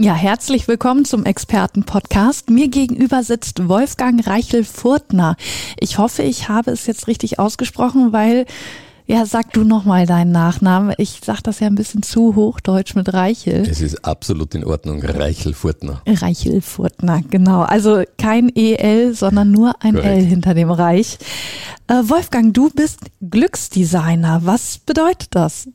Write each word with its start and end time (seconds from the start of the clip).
Ja, 0.00 0.14
herzlich 0.14 0.68
willkommen 0.68 1.04
zum 1.04 1.24
Experten-Podcast. 1.24 2.50
Mir 2.50 2.68
gegenüber 2.68 3.24
sitzt 3.24 3.66
Wolfgang 3.66 4.24
Reichel-Furtner. 4.24 5.34
Ich 5.80 5.98
hoffe, 5.98 6.22
ich 6.22 6.48
habe 6.48 6.70
es 6.70 6.86
jetzt 6.86 7.08
richtig 7.08 7.40
ausgesprochen, 7.40 8.12
weil, 8.12 8.46
ja, 9.08 9.26
sag 9.26 9.52
du 9.54 9.64
nochmal 9.64 10.06
deinen 10.06 10.30
Nachnamen. 10.30 10.94
Ich 10.98 11.18
sag 11.24 11.40
das 11.40 11.58
ja 11.58 11.66
ein 11.66 11.74
bisschen 11.74 12.04
zu 12.04 12.36
hochdeutsch 12.36 12.94
mit 12.94 13.12
Reichel. 13.12 13.66
Es 13.68 13.80
ist 13.80 14.04
absolut 14.04 14.54
in 14.54 14.64
Ordnung. 14.64 15.02
Reichel-Furtner. 15.02 16.00
Reichel-Furtner, 16.06 17.22
genau. 17.28 17.62
Also 17.62 18.04
kein 18.18 18.54
EL, 18.54 19.16
sondern 19.16 19.50
nur 19.50 19.82
ein 19.82 19.96
Korrekt. 19.96 20.16
L 20.16 20.24
hinter 20.24 20.54
dem 20.54 20.70
Reich. 20.70 21.18
Äh, 21.88 21.94
Wolfgang, 22.04 22.54
du 22.54 22.70
bist 22.70 23.00
Glücksdesigner. 23.20 24.42
Was 24.44 24.78
bedeutet 24.78 25.30
das? 25.34 25.66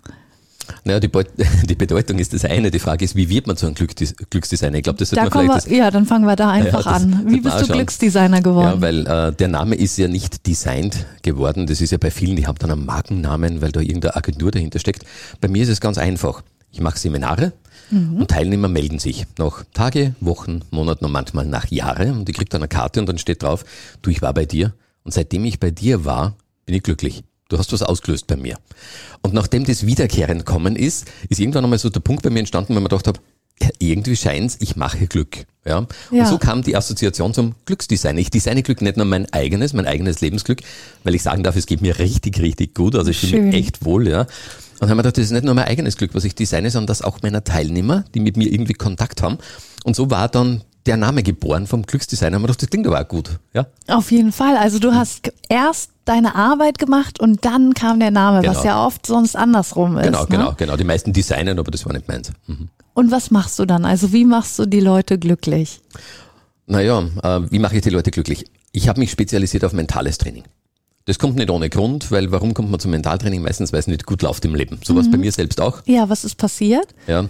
Naja, 0.84 1.00
die, 1.00 1.08
Beut 1.08 1.28
die 1.70 1.76
Bedeutung 1.76 2.20
ist 2.20 2.34
das 2.34 2.46
eine. 2.46 2.72
Die 2.72 2.80
Frage 2.80 3.04
ist, 3.06 3.16
wie 3.16 3.30
wird 3.30 3.48
man 3.48 3.58
zu 3.58 3.66
einem 3.66 3.76
Glückdis 3.76 4.16
Glücksdesigner? 4.30 4.78
Ich 4.78 4.84
glaube, 4.84 5.00
das 5.00 5.10
sollte 5.10 5.30
Da 5.30 5.36
man 5.36 5.50
vielleicht 5.50 5.70
wir, 5.70 5.78
ja, 5.78 5.92
dann 5.92 6.06
fangen 6.06 6.26
wir 6.26 6.36
da 6.36 6.56
Ja, 6.56 6.64
einfach 6.66 6.84
das 6.84 7.04
an. 7.04 7.24
Wie 7.28 7.42
bist 7.42 7.56
du 7.56 7.60
anschauen. 7.60 7.78
Glücksdesigner 7.78 8.38
Ja, 8.38 8.44
geworden? 8.44 8.82
weil 8.82 9.08
äh, 9.08 9.34
der 9.34 9.48
Name 9.48 9.76
ist 9.76 9.98
ja 9.98 10.08
nicht 10.08 10.46
designt 10.48 11.06
geworden. 11.22 11.68
Das 11.68 11.82
ist 11.82 11.92
ja 11.92 11.98
bei 11.98 12.12
vielen, 12.12 12.36
die 12.36 12.48
haben 12.48 12.58
dann 12.60 12.72
einen 12.72 12.86
Markennamen, 12.86 13.62
weil 13.62 13.72
da 13.72 13.80
irgendeine 13.80 14.16
Agentur 14.16 14.52
dahinter 14.52 14.80
steckt. 14.80 15.04
Bei 15.42 15.48
mir 15.48 15.64
ist 15.64 15.70
es 15.70 15.82
ganz 15.82 15.98
einfach. 15.98 16.42
Ich 16.72 16.82
mache 16.82 16.98
Seminare 16.98 17.54
und 17.92 18.28
Teilnehmer 18.30 18.68
melden 18.68 18.98
sich 18.98 19.28
nach 19.38 19.64
Tage, 19.76 20.16
Wochen, 20.20 20.62
Monaten 20.72 21.06
und 21.06 21.12
manchmal 21.12 21.46
nach 21.46 21.70
Jahre 21.70 22.12
und 22.12 22.28
ich 22.28 22.36
kriege 22.36 22.50
dann 22.50 22.62
eine 22.62 22.68
Karte 22.68 23.00
und 23.00 23.08
dann 23.08 23.20
steht 23.20 23.44
drauf, 23.44 23.64
du, 24.02 24.10
ich 24.10 24.24
war 24.24 24.34
bei 24.34 24.46
dir 24.46 24.74
und 25.04 25.14
seitdem 25.14 25.46
ich 25.46 25.60
bei 25.60 25.70
dir 25.70 26.04
war, 26.04 26.36
bin 26.66 26.74
ich 26.74 26.82
glücklich. 26.82 27.24
Du 27.50 27.58
hast 27.58 27.72
was 27.74 27.84
ausgelöst 27.84 28.28
bei 28.28 28.36
mir. 28.36 28.58
Und 29.22 29.34
nachdem 29.34 29.66
das 29.66 29.86
wiederkehrend 29.86 30.46
kommen 30.46 30.76
ist, 30.76 31.06
ist 31.30 31.40
irgendwann 31.40 31.64
einmal 31.64 31.80
so 31.80 31.90
der 31.90 32.00
Punkt 32.00 32.24
bei 32.24 32.30
mir 32.30 32.40
entstanden, 32.40 32.70
wenn 32.70 32.84
man 32.84 32.90
gedacht 32.90 33.08
habe, 33.08 33.20
ja, 33.62 33.70
irgendwie 33.80 34.16
scheint's, 34.16 34.58
ich 34.60 34.76
mache 34.76 35.06
Glück. 35.08 35.46
Ja? 35.66 35.86
Ja. 36.12 36.24
Und 36.24 36.28
so 36.28 36.38
kam 36.38 36.64
die 36.64 36.76
Assoziation 36.76 37.34
zum 37.34 37.56
Glücksdesign. 37.66 38.18
Ich 38.18 38.30
designe 38.30 38.64
Glück 38.64 38.82
nicht 38.82 38.98
nur 38.98 39.06
mein 39.06 39.32
eigenes, 39.32 39.74
mein 39.74 39.86
eigenes 39.86 40.22
Lebensglück, 40.22 40.62
weil 41.04 41.16
ich 41.16 41.24
sagen 41.24 41.44
darf, 41.44 41.56
es 41.56 41.66
geht 41.66 41.82
mir 41.82 42.00
richtig, 42.00 42.40
richtig 42.40 42.74
gut. 42.74 42.96
Also 42.96 43.12
ich 43.12 43.20
fühle 43.20 43.44
mich 43.44 43.56
echt 43.56 43.86
wohl, 43.86 44.08
ja. 44.08 44.26
Und 44.80 44.90
haben 44.90 44.98
wir 44.98 45.04
gedacht, 45.04 45.18
das 45.18 45.26
ist 45.26 45.32
nicht 45.32 45.46
nur 45.46 45.54
mein 45.54 45.66
eigenes 45.66 45.96
Glück, 45.96 46.14
was 46.14 46.26
ich 46.26 46.36
designe, 46.36 46.70
sondern 46.70 46.88
das 46.88 47.02
auch 47.02 47.22
meiner 47.22 47.44
Teilnehmer, 47.44 48.04
die 48.14 48.20
mit 48.20 48.36
mir 48.36 48.52
irgendwie 48.52 48.74
Kontakt 48.74 49.22
haben. 49.22 49.38
Und 49.84 49.96
so 49.96 50.10
war 50.10 50.28
dann 50.28 50.64
der 50.86 50.98
Name 50.98 51.24
geboren 51.24 51.68
vom 51.68 51.84
Glücksdesigner. 51.84 52.38
Wir 52.40 52.42
gedacht, 52.42 52.62
das 52.62 52.70
klingt 52.70 52.88
aber 52.88 53.00
auch 53.02 53.08
gut, 53.08 53.40
ja. 53.54 53.68
Auf 53.88 54.12
jeden 54.12 54.32
Fall. 54.32 54.58
Also 54.58 54.80
du 54.80 54.94
hast 54.94 55.32
erst 55.50 55.92
deine 56.06 56.36
Arbeit 56.36 56.78
gemacht 56.80 57.20
und 57.20 57.46
dann 57.46 57.74
kam 57.74 58.00
der 58.00 58.12
Name, 58.12 58.46
was 58.46 58.58
Genau. 58.62 58.66
ja 58.66 58.86
oft 58.86 59.06
sonst 59.06 59.36
andersrum 59.38 59.98
ist. 59.98 60.06
Genau, 60.06 60.22
ne? 60.24 60.28
genau, 60.30 60.54
genau. 60.58 60.76
Die 60.78 60.84
meisten 60.84 61.14
designen, 61.14 61.58
aber 61.60 61.72
das 61.72 61.86
war 61.86 61.94
nicht 61.94 62.08
meins. 62.08 62.32
Mhm. 62.48 62.70
Und 62.94 63.12
was 63.12 63.32
machst 63.32 63.58
du 63.60 63.66
dann? 63.66 63.86
Also 63.86 64.12
wie 64.12 64.26
machst 64.26 64.60
du 64.60 64.66
die 64.66 64.82
Leute 64.82 65.18
glücklich? 65.18 65.82
Naja, 66.68 67.02
äh, 67.24 67.42
wie 67.50 67.60
mache 67.60 67.76
ich 67.78 67.82
die 67.82 67.90
Leute 67.90 68.12
glücklich? 68.12 68.46
Ich 68.72 68.88
habe 68.90 69.00
mich 69.00 69.12
spezialisiert 69.12 69.64
auf 69.66 69.74
mentales 69.74 70.18
Training. 70.18 70.44
Das 71.06 71.20
kommt 71.20 71.36
nicht 71.36 71.50
ohne 71.50 71.70
Grund, 71.70 72.12
weil 72.12 72.32
warum 72.32 72.54
kommt 72.54 72.72
man 72.72 72.80
zum 72.80 72.92
Mentaltraining? 72.92 73.42
Meistens, 73.42 73.74
weil 73.74 73.80
es 73.80 73.88
nicht 73.88 74.06
gut 74.06 74.22
läuft 74.22 74.46
im 74.46 74.56
Leben. 74.56 74.80
So 74.84 74.96
war 74.96 75.02
es 75.02 75.12
bei 75.12 75.18
mir 75.18 75.32
selbst 75.32 75.60
auch. 75.60 75.82
Ja, 75.86 76.08
was 76.10 76.24
ist 76.24 76.36
passiert? 76.36 76.88
Ja. 77.08 77.26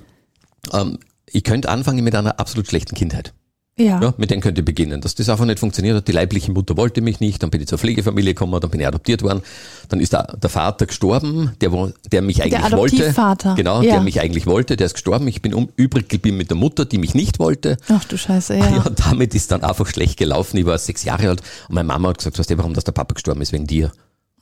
Ähm, 0.72 1.00
ich 1.26 1.44
könnte 1.44 1.70
anfangen 1.70 2.04
mit 2.04 2.14
einer 2.16 2.40
absolut 2.40 2.68
schlechten 2.68 2.96
Kindheit. 2.96 3.34
Ja. 3.76 4.00
Ja, 4.00 4.14
mit 4.18 4.30
denen 4.30 4.42
könnte 4.42 4.62
ich 4.62 4.66
beginnen. 4.66 5.02
Dass 5.02 5.16
das 5.16 5.30
einfach 5.30 5.46
nicht 5.46 5.58
funktioniert 5.60 5.96
hat. 5.98 6.08
Die 6.08 6.12
leibliche 6.12 6.52
Mutter 6.52 6.78
wollte 6.78 7.02
mich 7.02 7.20
nicht, 7.20 7.42
dann 7.42 7.50
bin 7.50 7.60
ich 7.60 7.68
zur 7.68 7.80
Pflegefamilie 7.80 8.36
gekommen, 8.36 8.60
dann 8.62 8.70
bin 8.70 8.80
ich 8.80 8.86
adoptiert 8.86 9.24
worden. 9.24 9.42
Dann 9.90 10.00
ist 10.00 10.14
der, 10.14 10.24
der 10.38 10.50
Vater 10.52 10.86
gestorben, 10.86 11.54
der, 11.60 11.72
der 12.12 12.22
mich 12.22 12.44
eigentlich 12.44 12.62
wollte. 12.62 12.76
Adoptivvater. 12.98 13.56
Genau, 13.56 13.82
Ja. 13.82 13.94
der 13.94 14.02
mich 14.02 14.22
eigentlich 14.22 14.46
wollte, 14.46 14.78
der 14.78 14.86
ist 14.86 14.94
gestorben. 14.94 15.28
Ich 15.28 15.42
bin 15.42 15.56
um, 15.56 15.70
übrig 15.76 16.08
geblieben 16.08 16.38
mit 16.38 16.52
der 16.52 16.58
Mutter, 16.58 16.86
die 16.86 17.00
mich 17.00 17.16
nicht 17.16 17.40
wollte. 17.40 17.78
Ach 17.90 18.04
du 18.06 18.16
Scheiße, 18.16 18.56
Ja. 18.56 18.70
ja. 18.76 18.86
damit 19.10 19.34
ist 19.34 19.52
dann 19.52 19.64
einfach 19.64 19.88
schlecht 19.88 20.18
gelaufen. 20.18 20.58
Ich 20.58 20.66
war 20.68 20.78
sechs 20.78 21.04
Jahre 21.04 21.30
alt 21.30 21.42
und 21.68 21.74
meine 21.74 21.88
Mama 21.88 22.10
hat 22.10 22.20
gesagt, 22.20 22.38
weißt 22.38 22.52
du, 22.52 22.58
warum 22.60 22.76
dass 22.76 22.84
der 22.84 22.92
Papa 22.92 23.16
gestorben 23.16 23.42
ist? 23.42 23.54
Wegen 23.54 23.66
dir. 23.66 23.92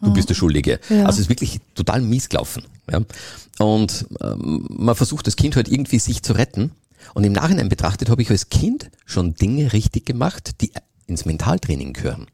Du 0.04 0.12
bist 0.12 0.30
der 0.30 0.34
Schuldige. 0.34 0.80
Ja. 0.90 1.06
Also 1.06 1.18
es 1.18 1.20
ist 1.26 1.30
wirklich 1.30 1.60
total 1.76 2.02
mies 2.02 2.28
gelaufen. 2.28 2.64
Ja. 2.92 3.02
Und 3.60 4.08
ähm, 4.22 4.66
man 4.68 4.96
versucht 4.96 5.28
das 5.28 5.36
Kind 5.36 5.56
halt 5.56 5.68
irgendwie 5.70 6.00
sich 6.00 6.24
zu 6.24 6.34
retten. 6.34 6.72
Und 7.14 7.24
im 7.24 7.34
Nachhinein 7.34 7.70
betrachtet 7.70 8.10
habe 8.10 8.22
ich 8.22 8.30
als 8.30 8.50
Kind 8.50 8.90
schon 9.06 9.36
Dinge 9.36 9.74
richtig 9.74 10.06
gemacht, 10.06 10.62
die 10.62 10.72
ins 11.08 11.26
Mentaltraining 11.26 11.94
gehören. 11.94 12.28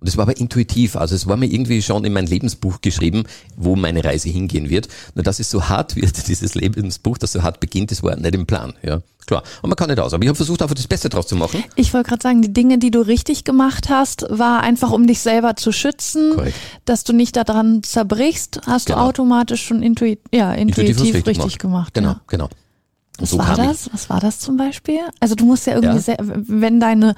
Und 0.00 0.06
es 0.06 0.16
war 0.16 0.22
aber 0.22 0.36
intuitiv, 0.36 0.94
also 0.94 1.16
es 1.16 1.26
war 1.26 1.36
mir 1.36 1.46
irgendwie 1.46 1.82
schon 1.82 2.04
in 2.04 2.12
mein 2.12 2.26
Lebensbuch 2.26 2.80
geschrieben, 2.82 3.24
wo 3.56 3.74
meine 3.74 4.04
Reise 4.04 4.28
hingehen 4.28 4.70
wird. 4.70 4.86
Nur 5.16 5.24
dass 5.24 5.40
es 5.40 5.50
so 5.50 5.68
hart 5.68 5.96
wird, 5.96 6.28
dieses 6.28 6.54
Lebensbuch, 6.54 7.18
das 7.18 7.32
so 7.32 7.42
hart 7.42 7.58
beginnt, 7.58 7.90
das 7.90 8.02
war 8.04 8.14
nicht 8.14 8.32
im 8.32 8.46
Plan. 8.46 8.74
Ja, 8.84 9.00
klar. 9.26 9.42
Und 9.60 9.70
man 9.70 9.76
kann 9.76 9.88
nicht 9.90 9.98
aus. 9.98 10.14
Aber 10.14 10.22
ich 10.22 10.28
habe 10.28 10.36
versucht, 10.36 10.62
einfach 10.62 10.76
das 10.76 10.86
Beste 10.86 11.08
draus 11.08 11.26
zu 11.26 11.34
machen. 11.34 11.64
Ich 11.74 11.92
wollte 11.94 12.10
gerade 12.10 12.22
sagen, 12.22 12.42
die 12.42 12.52
Dinge, 12.52 12.78
die 12.78 12.92
du 12.92 13.00
richtig 13.00 13.42
gemacht 13.42 13.88
hast, 13.88 14.24
war 14.30 14.60
einfach, 14.60 14.92
um 14.92 15.08
dich 15.08 15.18
selber 15.18 15.56
zu 15.56 15.72
schützen, 15.72 16.34
Korrekt. 16.36 16.54
dass 16.84 17.02
du 17.02 17.12
nicht 17.12 17.34
daran 17.34 17.82
zerbrichst, 17.82 18.60
hast 18.66 18.86
Genau. 18.86 19.00
du 19.00 19.04
automatisch 19.04 19.64
schon 19.66 19.82
intuit 19.82 20.20
ja, 20.32 20.52
intuitiv, 20.52 20.96
Intuitiv 20.98 21.14
was 21.26 21.26
richtig, 21.26 21.58
gemacht. 21.58 21.94
Genau, 21.94 22.10
Ja. 22.10 22.20
genau. 22.28 22.48
Was 23.18 23.30
so 23.30 23.38
war 23.38 23.56
das? 23.56 23.90
Was 23.92 24.08
war 24.10 24.20
das 24.20 24.38
zum 24.38 24.56
Beispiel? 24.56 25.00
Also 25.20 25.34
du 25.34 25.44
musst 25.44 25.66
ja 25.66 25.74
irgendwie, 25.74 25.96
Ja. 25.96 26.00
Sehr, 26.00 26.16
wenn 26.20 26.80
deine 26.80 27.14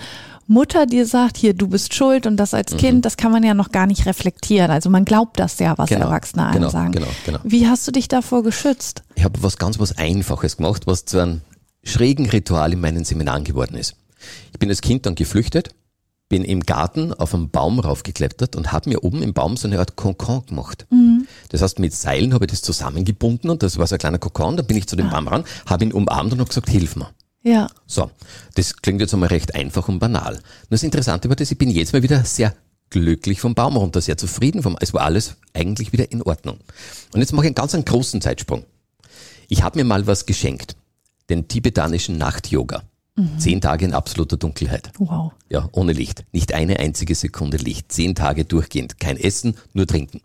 Mutter 0.46 0.86
dir 0.86 1.06
sagt, 1.06 1.36
hier, 1.36 1.54
du 1.54 1.68
bist 1.68 1.94
schuld 1.94 2.26
und 2.26 2.36
das 2.36 2.52
Mhm. 2.52 2.58
als 2.58 2.76
Kind, 2.76 3.04
das 3.04 3.16
kann 3.16 3.30
man 3.30 3.42
ja 3.44 3.54
noch 3.54 3.70
gar 3.70 3.86
nicht 3.86 4.06
reflektieren. 4.06 4.70
Also 4.70 4.90
man 4.90 5.04
glaubt 5.04 5.38
das 5.38 5.58
ja, 5.60 5.76
was 5.78 5.88
Genau, 5.90 6.06
Erwachsene 6.06 6.44
einem 6.46 6.54
genau, 6.54 6.70
sagen. 6.70 6.92
genau, 6.92 7.06
genau. 7.24 7.38
Wie 7.44 7.68
hast 7.68 7.86
du 7.86 7.92
dich 7.92 8.08
davor 8.08 8.42
geschützt? 8.42 9.02
Ich 9.14 9.22
habe 9.24 9.42
was 9.42 9.58
ganz 9.58 9.78
was 9.78 9.96
Einfaches 9.98 10.56
gemacht, 10.56 10.86
was 10.86 11.04
zu 11.04 11.20
einem 11.20 11.42
schrägen 11.84 12.28
Ritual 12.28 12.72
in 12.72 12.80
meinen 12.80 13.04
Seminaren 13.04 13.44
geworden 13.44 13.76
ist. 13.76 13.94
Ich 14.52 14.58
bin 14.58 14.68
als 14.70 14.80
Kind 14.80 15.06
dann 15.06 15.14
geflüchtet, 15.14 15.70
bin 16.28 16.44
im 16.44 16.60
Garten 16.60 17.12
auf 17.14 17.34
einen 17.34 17.50
Baum 17.50 17.78
raufgeklettert 17.78 18.54
und 18.56 18.72
habe 18.72 18.88
mir 18.90 19.02
oben 19.04 19.22
im 19.22 19.32
Baum 19.32 19.56
so 19.56 19.66
eine 19.68 19.78
Art 19.78 19.96
Kokon 19.96 20.44
gemacht. 20.46 20.86
Das 21.50 21.62
heißt, 21.62 21.78
mit 21.78 21.92
Seilen 21.92 22.32
habe 22.34 22.46
ich 22.46 22.50
das 22.50 22.62
zusammengebunden 22.62 23.50
und 23.50 23.62
das 23.62 23.78
war 23.78 23.86
so 23.86 23.96
ein 23.96 23.98
kleiner 23.98 24.18
Kokon. 24.18 24.56
Dann 24.56 24.66
bin 24.66 24.76
ich 24.76 24.86
zu 24.86 24.96
dem 24.96 25.10
Baum 25.10 25.28
ran, 25.28 25.44
habe 25.66 25.84
ihn 25.84 25.92
umarmt 25.92 26.32
und 26.32 26.40
habe 26.40 26.48
gesagt, 26.48 26.70
hilf 26.70 26.96
mir. 26.96 27.10
Ja. 27.42 27.68
So, 27.86 28.10
das 28.54 28.76
klingt 28.76 29.00
jetzt 29.00 29.14
einmal 29.14 29.28
recht 29.28 29.54
einfach 29.54 29.88
und 29.88 29.98
banal. 29.98 30.34
Nur 30.34 30.42
das 30.70 30.82
Interessante 30.82 31.28
war, 31.28 31.36
dass 31.36 31.50
ich 31.50 31.58
bin 31.58 31.70
jetzt 31.70 31.92
mal 31.92 32.02
wieder 32.02 32.24
sehr 32.24 32.54
glücklich 32.90 33.40
vom 33.40 33.54
Baum 33.54 33.76
runter, 33.76 34.00
sehr 34.00 34.16
zufrieden 34.16 34.62
vom, 34.62 34.76
es 34.80 34.92
war 34.92 35.02
alles 35.02 35.36
eigentlich 35.54 35.92
wieder 35.92 36.10
in 36.12 36.22
Ordnung. 36.22 36.58
Und 37.12 37.20
jetzt 37.20 37.32
mache 37.32 37.46
ich 37.46 37.48
einen 37.48 37.54
ganz 37.54 37.74
einen 37.74 37.84
großen 37.84 38.20
Zeitsprung. 38.20 38.64
Ich 39.48 39.62
habe 39.62 39.78
mir 39.78 39.84
mal 39.84 40.06
was 40.06 40.26
geschenkt, 40.26 40.76
den 41.28 41.48
tibetanischen 41.48 42.18
Nacht-Yoga. 42.18 42.82
Zehn 43.38 43.60
Tage 43.60 43.84
in 43.84 43.92
absoluter 43.92 44.36
Dunkelheit. 44.36 44.92
Wow. 44.98 45.32
Ja, 45.50 45.68
ohne 45.72 45.92
Licht. 45.92 46.24
Nicht 46.32 46.54
eine 46.54 46.78
einzige 46.78 47.14
Sekunde 47.14 47.58
Licht. 47.58 47.92
Zehn 47.92 48.14
Tage 48.14 48.44
durchgehend. 48.44 48.98
Kein 48.98 49.18
Essen, 49.18 49.56
nur 49.74 49.86
trinken. 49.86 50.22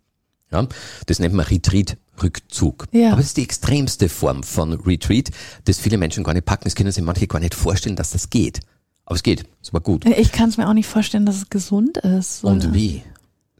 Ja, 0.52 0.68
das 1.08 1.20
nennt 1.20 1.34
man 1.34 1.46
Retreat, 1.46 1.98
Rückzug. 2.22 2.86
Ja. 2.92 3.12
Aber 3.12 3.20
es 3.20 3.28
ist 3.28 3.38
die 3.38 3.44
extremste 3.44 4.10
Form 4.10 4.44
von 4.44 4.74
Retreat, 4.74 5.32
das 5.66 5.80
viele 5.80 5.98
Menschen 5.98 6.24
gar 6.24 6.34
nicht 6.34 6.46
packen. 6.46 6.66
Das 6.66 6.76
können 6.76 6.92
sich 6.92 7.04
manche 7.04 7.28
gar 7.28 7.40
nicht 7.40 7.56
vorstellen, 7.56 7.96
dass 7.96 8.12
das 8.12 8.30
geht. 8.30 8.60
Aber 9.06 9.16
es 9.16 9.24
geht. 9.24 9.46
Es 9.62 9.74
war 9.74 9.82
gut. 9.82 10.06
Ich 10.06 10.32
kann 10.32 10.50
es 10.50 10.58
mir 10.58 10.68
auch 10.68 10.74
nicht 10.74 10.88
vorstellen, 10.88 11.26
dass 11.26 11.38
es 11.38 11.50
gesund 11.50 11.98
ist. 11.98 12.44
Und 12.44 12.66
oder? 12.66 12.74
wie? 12.74 13.04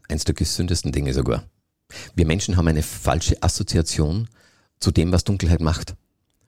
Eins 0.08 0.24
der 0.24 0.34
gesündesten 0.34 0.92
Dinge 0.92 1.12
sogar. 1.12 1.44
Wir 2.14 2.26
Menschen 2.26 2.56
haben 2.56 2.68
eine 2.68 2.82
falsche 2.82 3.42
Assoziation 3.42 4.28
zu 4.80 4.90
dem, 4.90 5.12
was 5.12 5.24
Dunkelheit 5.24 5.60
macht. 5.60 5.94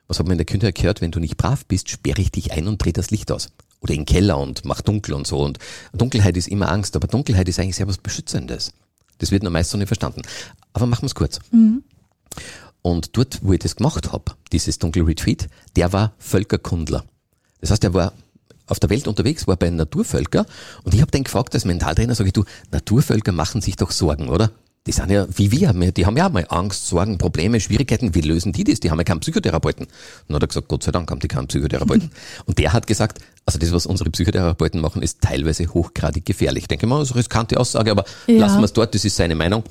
Was 0.08 0.18
hat 0.18 0.26
man 0.26 0.32
in 0.32 0.38
der 0.38 0.46
Kindheit 0.46 0.74
gehört? 0.74 1.00
Wenn 1.00 1.10
du 1.10 1.20
nicht 1.20 1.36
brav 1.36 1.66
bist, 1.66 1.90
sperre 1.90 2.20
ich 2.20 2.32
dich 2.32 2.52
ein 2.52 2.66
und 2.66 2.82
dreh 2.82 2.92
das 2.92 3.10
Licht 3.10 3.30
aus. 3.30 3.50
Oder 3.80 3.94
in 3.94 4.00
den 4.00 4.06
Keller 4.06 4.38
und 4.38 4.64
mach 4.64 4.80
dunkel 4.80 5.14
und 5.14 5.26
so. 5.26 5.38
Und 5.38 5.58
Dunkelheit 5.92 6.36
ist 6.36 6.48
immer 6.48 6.70
Angst, 6.70 6.96
aber 6.96 7.06
Dunkelheit 7.06 7.48
ist 7.48 7.60
eigentlich 7.60 7.76
sehr 7.76 7.86
was 7.86 7.98
Beschützendes. 7.98 8.72
Das 9.18 9.30
wird 9.30 9.42
nur 9.42 9.52
meist 9.52 9.70
so 9.70 9.78
nicht 9.78 9.88
verstanden. 9.88 10.22
Aber 10.72 10.86
machen 10.86 11.02
wir 11.02 11.06
es 11.06 11.14
kurz. 11.14 11.40
Und 12.82 13.16
dort, 13.16 13.40
wo 13.42 13.52
ich 13.52 13.58
das 13.58 13.76
gemacht 13.76 14.12
habe, 14.12 14.32
dieses 14.52 14.78
Dunkelretreat, 14.78 15.48
der 15.76 15.92
war 15.92 16.12
Völkerkundler. 16.18 17.04
Das 17.60 17.70
heißt, 17.70 17.84
er 17.84 17.94
war 17.94 18.12
auf 18.66 18.78
der 18.78 18.90
Welt 18.90 19.08
unterwegs, 19.08 19.46
war 19.46 19.56
bei 19.56 19.70
Naturvölker 19.70 20.46
und 20.84 20.94
ich 20.94 21.00
habe 21.00 21.10
den 21.10 21.24
gefragt 21.24 21.54
als 21.54 21.64
Mentaltrainer, 21.64 22.14
sage 22.14 22.28
ich, 22.28 22.34
du, 22.34 22.44
Naturvölker 22.70 23.32
machen 23.32 23.60
sich 23.60 23.76
doch 23.76 23.90
Sorgen, 23.90 24.28
oder? 24.28 24.50
Die 24.86 24.92
sind 24.92 25.10
ja 25.10 25.26
wie 25.36 25.50
wir, 25.52 25.72
die 25.92 26.06
haben 26.06 26.16
ja 26.16 26.26
auch 26.28 26.32
mal 26.32 26.46
Angst, 26.48 26.86
Sorgen, 26.86 27.18
Probleme, 27.18 27.60
Schwierigkeiten. 27.60 28.14
Wie 28.14 28.22
lösen 28.22 28.52
die 28.52 28.64
das? 28.64 28.80
Die 28.80 28.90
haben 28.90 28.98
ja 28.98 29.04
keinen 29.04 29.20
Psychotherapeuten. 29.20 29.86
Dann 30.26 30.34
hat 30.34 30.42
er 30.42 30.46
gesagt, 30.48 30.68
Gott 30.68 30.82
sei 30.82 30.92
Dank 30.92 31.10
haben 31.10 31.20
die 31.20 31.28
keinen 31.28 31.46
Psychotherapeuten. 31.46 32.10
Und 32.46 32.58
der 32.58 32.72
hat 32.72 32.86
gesagt, 32.86 33.18
also 33.44 33.58
das, 33.58 33.70
was 33.72 33.84
unsere 33.84 34.08
Psychotherapeuten 34.10 34.80
machen, 34.80 35.02
ist 35.02 35.20
teilweise 35.20 35.66
hochgradig 35.66 36.24
gefährlich. 36.24 36.68
Denke 36.68 36.86
mal, 36.86 37.00
das 37.00 37.08
ist 37.08 37.12
eine 37.12 37.20
riskante 37.20 37.60
Aussage, 37.60 37.90
aber 37.90 38.04
Ja. 38.26 38.38
lassen 38.38 38.58
wir 38.60 38.64
es 38.64 38.72
dort, 38.72 38.94
das 38.94 39.04
ist 39.04 39.16
seine 39.16 39.34
Meinung. 39.34 39.62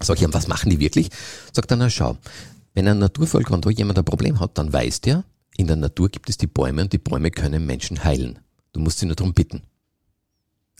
Sag 0.00 0.18
ich 0.18 0.22
ihm, 0.22 0.32
was 0.34 0.46
machen 0.46 0.70
die 0.70 0.78
wirklich? 0.78 1.08
Sagt 1.52 1.70
er, 1.72 1.76
na 1.76 1.90
schau, 1.90 2.16
wenn 2.74 2.86
ein 2.86 2.98
Naturvollkontroll 2.98 3.72
jemand 3.72 3.98
ein 3.98 4.04
Problem 4.04 4.38
hat, 4.40 4.56
dann 4.58 4.72
weiß 4.72 5.00
der, 5.00 5.24
in 5.56 5.66
der 5.66 5.76
Natur 5.76 6.08
gibt 6.10 6.28
es 6.28 6.36
die 6.36 6.46
Bäume 6.48 6.82
und 6.82 6.92
die 6.92 6.98
Bäume 6.98 7.30
können 7.30 7.64
Menschen 7.66 8.02
heilen. 8.04 8.38
Du 8.72 8.80
musst 8.80 8.98
sie 8.98 9.06
nur 9.06 9.14
darum 9.16 9.32
bitten. 9.34 9.62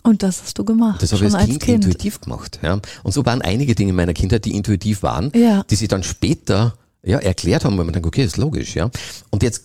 Und 0.04 0.22
das 0.22 0.42
hast 0.42 0.58
du 0.58 0.64
gemacht. 0.64 1.02
Das 1.02 1.12
habe 1.12 1.26
ich 1.26 1.34
als 1.34 1.46
kind, 1.46 1.60
kind, 1.60 1.84
intuitiv 1.84 2.20
gemacht. 2.20 2.60
Ja. 2.62 2.78
Und 3.02 3.12
so 3.12 3.24
waren 3.24 3.40
einige 3.40 3.74
Dinge 3.74 3.90
in 3.90 3.96
meiner 3.96 4.12
Kindheit, 4.12 4.44
die 4.44 4.54
intuitiv 4.54 5.02
waren, 5.02 5.32
ja. 5.34 5.64
die 5.64 5.76
sie 5.76 5.88
dann 5.88 6.02
später 6.02 6.74
ja, 7.02 7.18
erklärt 7.18 7.64
haben, 7.64 7.78
weil 7.78 7.84
man 7.84 7.94
denkt, 7.94 8.06
okay, 8.06 8.22
ist 8.22 8.36
logisch. 8.36 8.74
Ja. 8.76 8.90
Und 9.30 9.42
jetzt 9.42 9.64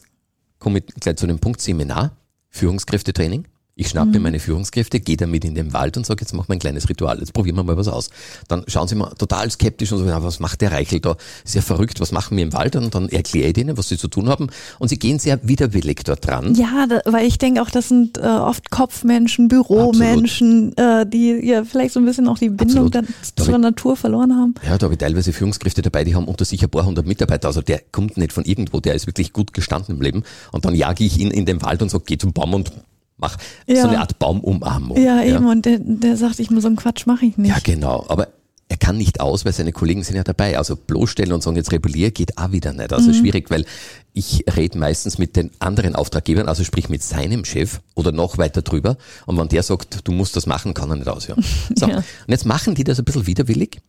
komme 0.57 0.79
ich 0.79 0.85
gleich 0.95 1.17
zu 1.17 1.27
dem 1.27 1.39
Punkt 1.39 1.61
Seminar, 1.61 2.11
Führungskräftetraining. 2.49 3.45
Ich 3.79 3.87
schnappe 3.87 4.07
mhm. 4.07 4.11
mir 4.11 4.19
meine 4.19 4.39
Führungskräfte, 4.39 4.99
gehe 4.99 5.15
damit 5.15 5.45
in 5.45 5.55
den 5.55 5.71
Wald 5.71 5.95
und 5.95 6.05
sage, 6.05 6.19
jetzt 6.19 6.33
machen 6.33 6.49
wir 6.49 6.55
ein 6.55 6.59
kleines 6.59 6.89
Ritual, 6.89 7.17
jetzt 7.19 7.31
probieren 7.31 7.55
wir 7.55 7.63
mal 7.63 7.77
was 7.77 7.87
aus. 7.87 8.09
Dann 8.49 8.65
schauen 8.67 8.89
sie 8.89 8.95
mal 8.95 9.13
total 9.17 9.49
skeptisch 9.49 9.93
und 9.93 9.99
so, 9.99 10.05
was 10.05 10.41
macht 10.41 10.59
der 10.59 10.73
Reichel 10.73 10.99
da? 10.99 11.15
Sehr 11.45 11.61
verrückt, 11.61 12.01
was 12.01 12.11
machen 12.11 12.35
wir 12.35 12.43
im 12.43 12.51
Wald? 12.51 12.75
Und 12.75 12.93
dann 12.93 13.07
erkläre 13.07 13.47
ich 13.47 13.53
denen, 13.53 13.77
was 13.77 13.87
sie 13.87 13.97
zu 13.97 14.09
tun 14.09 14.27
haben. 14.27 14.49
Und 14.79 14.89
sie 14.89 14.99
gehen 14.99 15.17
sehr 15.17 15.39
widerwillig 15.47 16.01
dort 16.03 16.27
dran. 16.27 16.55
Ja, 16.55 16.87
da, 16.87 16.99
weil 17.05 17.25
ich 17.25 17.37
denke 17.37 17.61
auch, 17.61 17.69
das 17.69 17.87
sind 17.87 18.17
äh, 18.17 18.21
oft 18.21 18.69
Kopfmenschen, 18.69 19.47
Büromenschen, 19.47 20.75
äh, 20.75 21.05
die 21.07 21.39
ja 21.41 21.63
vielleicht 21.63 21.93
so 21.93 22.01
ein 22.01 22.05
bisschen 22.05 22.27
auch 22.27 22.37
die 22.37 22.49
Bindung 22.49 22.91
dann 22.91 23.07
zur 23.37 23.57
Natur 23.59 23.95
verloren 23.95 24.35
haben. 24.35 24.55
Ja, 24.65 24.77
da 24.77 24.87
habe 24.87 24.95
ich 24.95 24.99
teilweise 24.99 25.31
Führungskräfte 25.31 25.81
dabei, 25.81 26.03
die 26.03 26.15
haben 26.15 26.27
unter 26.27 26.43
sich 26.43 26.61
ein 26.61 26.69
paar 26.69 26.85
hundert 26.85 27.05
Mitarbeiter. 27.05 27.47
Also 27.47 27.61
der 27.61 27.81
kommt 27.93 28.17
nicht 28.17 28.33
von 28.33 28.43
irgendwo, 28.43 28.81
der 28.81 28.95
ist 28.95 29.07
wirklich 29.07 29.31
gut 29.31 29.53
gestanden 29.53 29.95
im 29.95 30.01
Leben. 30.01 30.23
Und 30.51 30.65
dann 30.65 30.75
jage 30.75 31.05
ich 31.05 31.17
ihn 31.17 31.31
in 31.31 31.45
den 31.45 31.61
Wald 31.61 31.81
und 31.81 31.89
sage, 31.89 32.03
geh 32.05 32.17
zum 32.17 32.33
Baum 32.33 32.53
und 32.53 32.73
mach 33.19 33.37
ja. 33.67 33.81
so 33.81 33.87
eine 33.87 33.99
Art 33.99 34.17
Baumumarmung. 34.19 35.01
Ja, 35.01 35.21
eben, 35.21 35.45
ja. 35.45 35.51
und 35.51 35.65
der, 35.65 35.79
der 35.79 36.17
sagt, 36.17 36.39
ich 36.39 36.49
muss 36.49 36.63
so 36.63 36.67
einen 36.67 36.77
Quatsch 36.77 37.05
mache 37.05 37.25
ich 37.25 37.37
nicht. 37.37 37.49
Ja, 37.49 37.57
genau, 37.61 38.05
aber 38.07 38.29
er 38.71 38.77
kann 38.77 38.97
nicht 38.97 39.19
aus, 39.19 39.45
weil 39.45 39.53
seine 39.53 39.71
Kollegen 39.71 40.03
sind 40.03 40.15
ja 40.15 40.23
dabei. 40.23 40.57
Also 40.57 40.75
bloßstellen 40.75 41.33
und 41.33 41.41
sagen, 41.41 41.57
jetzt 41.57 41.71
rebellier, 41.71 42.11
geht 42.11 42.37
auch 42.37 42.51
wieder 42.51 42.71
nicht. 42.71 42.93
Also 42.93 43.09
mhm. 43.09 43.15
schwierig, 43.15 43.49
weil 43.49 43.65
ich 44.13 44.45
rede 44.55 44.77
meistens 44.77 45.17
mit 45.17 45.35
den 45.35 45.49
anderen 45.57 45.95
Auftraggebern, 45.95 46.47
also 46.47 46.63
sprich 46.63 46.87
mit 46.87 47.01
seinem 47.01 47.45
Chef 47.45 47.81
oder 47.95 48.11
noch 48.11 48.37
weiter 48.37 48.61
drüber. 48.61 48.97
Und 49.25 49.37
wenn 49.39 49.47
der 49.49 49.63
sagt, 49.63 50.07
du 50.07 50.11
musst 50.11 50.35
das 50.35 50.45
machen, 50.45 50.75
kann 50.75 50.91
er 50.91 50.97
nicht 50.97 51.09
aus. 51.09 51.27
Ja. 51.27 51.35
So. 51.75 51.87
ja. 51.87 51.97
Und 51.97 52.05
jetzt 52.27 52.45
machen 52.45 52.75
die 52.75 52.83
das 52.83 52.99
ein 52.99 53.05
bisschen 53.05 53.25
widerwillig. 53.25 53.81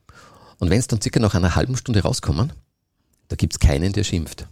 Und 0.58 0.70
wenn 0.70 0.78
es 0.78 0.86
dann 0.86 1.00
circa 1.00 1.20
nach 1.20 1.34
einer 1.34 1.54
halben 1.56 1.76
Stunde 1.76 2.02
rauskommen, 2.02 2.52
da 3.28 3.36
gibt's 3.36 3.58
keinen, 3.58 3.92
der 3.92 4.04
schimpft. 4.04 4.46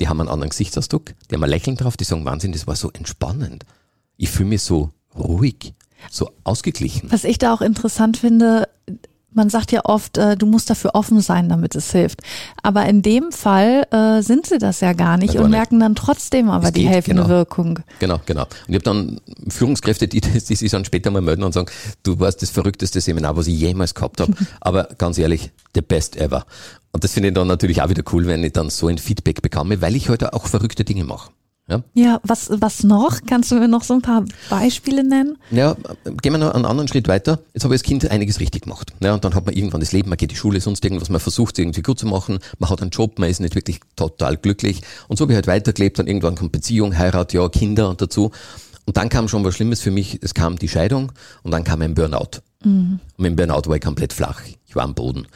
Die 0.00 0.08
haben 0.08 0.20
einen 0.20 0.30
anderen 0.30 0.50
Gesichtsausdruck, 0.50 1.12
die 1.30 1.34
haben 1.34 1.44
ein 1.44 1.50
Lächeln 1.50 1.76
drauf, 1.76 1.96
die 1.96 2.04
sagen, 2.04 2.24
Wahnsinn, 2.24 2.52
das 2.52 2.66
war 2.66 2.74
so 2.74 2.90
entspannend 2.90 3.64
ich 4.16 4.30
fühle 4.30 4.50
mich 4.50 4.62
so 4.62 4.90
ruhig, 5.16 5.74
so 6.10 6.30
ausgeglichen. 6.44 7.10
Was 7.10 7.24
ich 7.24 7.38
da 7.38 7.54
auch 7.54 7.60
interessant 7.60 8.16
finde, 8.16 8.68
man 9.34 9.50
sagt 9.50 9.72
ja 9.72 9.80
oft, 9.84 10.16
äh, 10.16 10.36
du 10.36 10.46
musst 10.46 10.70
dafür 10.70 10.94
offen 10.94 11.20
sein, 11.20 11.48
damit 11.48 11.74
es 11.74 11.90
hilft. 11.90 12.20
Aber 12.62 12.86
in 12.86 13.02
dem 13.02 13.32
Fall 13.32 13.86
äh, 13.90 14.22
sind 14.22 14.46
sie 14.46 14.58
das 14.58 14.80
ja 14.80 14.92
gar 14.92 15.16
nicht 15.16 15.36
und 15.36 15.50
merken 15.50 15.80
dann 15.80 15.94
trotzdem 15.94 16.48
aber 16.48 16.70
die 16.70 16.86
helfende 16.86 17.22
genau. 17.22 17.34
Wirkung. 17.34 17.80
Genau, 17.98 18.20
genau. 18.24 18.42
Und 18.42 18.68
ich 18.68 18.74
habe 18.76 18.84
dann 18.84 19.20
Führungskräfte, 19.48 20.08
die, 20.08 20.20
die 20.20 20.38
sich 20.38 20.70
dann 20.70 20.84
später 20.84 21.10
mal 21.10 21.20
melden 21.20 21.42
und 21.42 21.52
sagen, 21.52 21.70
du 22.04 22.18
warst 22.20 22.42
das 22.42 22.50
verrückteste 22.50 23.00
Seminar, 23.00 23.36
was 23.36 23.48
ich 23.48 23.58
jemals 23.58 23.94
gehabt 23.94 24.20
habe. 24.20 24.32
aber 24.60 24.88
ganz 24.98 25.18
ehrlich, 25.18 25.50
the 25.74 25.82
best 25.82 26.16
ever. 26.16 26.46
Und 26.92 27.02
das 27.02 27.12
finde 27.12 27.30
ich 27.30 27.34
dann 27.34 27.48
natürlich 27.48 27.82
auch 27.82 27.88
wieder 27.88 28.04
cool, 28.12 28.26
wenn 28.26 28.44
ich 28.44 28.52
dann 28.52 28.70
so 28.70 28.86
ein 28.86 28.98
Feedback 28.98 29.42
bekomme, 29.42 29.80
weil 29.80 29.96
ich 29.96 30.08
heute 30.08 30.32
auch 30.32 30.46
verrückte 30.46 30.84
Dinge 30.84 31.04
mache. 31.04 31.30
Ja, 31.66 31.82
ja 31.94 32.20
was, 32.24 32.50
was 32.50 32.84
noch? 32.84 33.20
Kannst 33.26 33.50
du 33.50 33.54
mir 33.54 33.68
noch 33.68 33.84
so 33.84 33.94
ein 33.94 34.02
paar 34.02 34.24
Beispiele 34.50 35.02
nennen? 35.02 35.38
Ja, 35.50 35.76
gehen 36.04 36.32
wir 36.32 36.38
noch 36.38 36.52
einen 36.52 36.66
anderen 36.66 36.88
Schritt 36.88 37.08
weiter. 37.08 37.40
Jetzt 37.54 37.64
habe 37.64 37.74
ich 37.74 37.80
als 37.80 37.82
Kind 37.82 38.10
einiges 38.10 38.38
richtig 38.38 38.62
gemacht. 38.62 38.92
Ja, 39.00 39.14
und 39.14 39.24
dann 39.24 39.34
hat 39.34 39.46
man 39.46 39.54
irgendwann 39.54 39.80
das 39.80 39.92
Leben, 39.92 40.10
man 40.10 40.18
geht 40.18 40.30
die 40.30 40.36
Schule, 40.36 40.60
sonst 40.60 40.84
irgendwas, 40.84 41.08
man 41.08 41.20
versucht 41.20 41.56
es 41.56 41.62
irgendwie 41.62 41.80
gut 41.80 41.98
zu 41.98 42.06
machen, 42.06 42.38
man 42.58 42.68
hat 42.68 42.82
einen 42.82 42.90
Job, 42.90 43.18
man 43.18 43.30
ist 43.30 43.40
nicht 43.40 43.54
wirklich 43.54 43.80
total 43.96 44.36
glücklich. 44.36 44.82
Und 45.08 45.16
so 45.16 45.24
habe 45.24 45.32
ich 45.32 45.36
halt 45.36 45.46
weitergelebt, 45.46 45.98
dann 45.98 46.06
irgendwann 46.06 46.34
kommt 46.34 46.52
Beziehung, 46.52 46.98
Heirat, 46.98 47.32
ja, 47.32 47.48
Kinder 47.48 47.88
und 47.88 48.00
dazu. 48.00 48.30
Und 48.84 48.98
dann 48.98 49.08
kam 49.08 49.28
schon 49.28 49.42
was 49.44 49.54
Schlimmes 49.54 49.80
für 49.80 49.90
mich, 49.90 50.18
es 50.22 50.34
kam 50.34 50.58
die 50.58 50.68
Scheidung 50.68 51.12
und 51.42 51.50
dann 51.50 51.64
kam 51.64 51.80
ein 51.80 51.94
Burnout. 51.94 52.42
Mhm. 52.62 53.00
Und 53.16 53.18
mit 53.18 53.30
dem 53.30 53.36
Burnout 53.36 53.68
war 53.68 53.76
ich 53.76 53.82
komplett 53.82 54.12
flach. 54.12 54.42
Ich 54.66 54.76
war 54.76 54.84
am 54.84 54.94
Boden. 54.94 55.26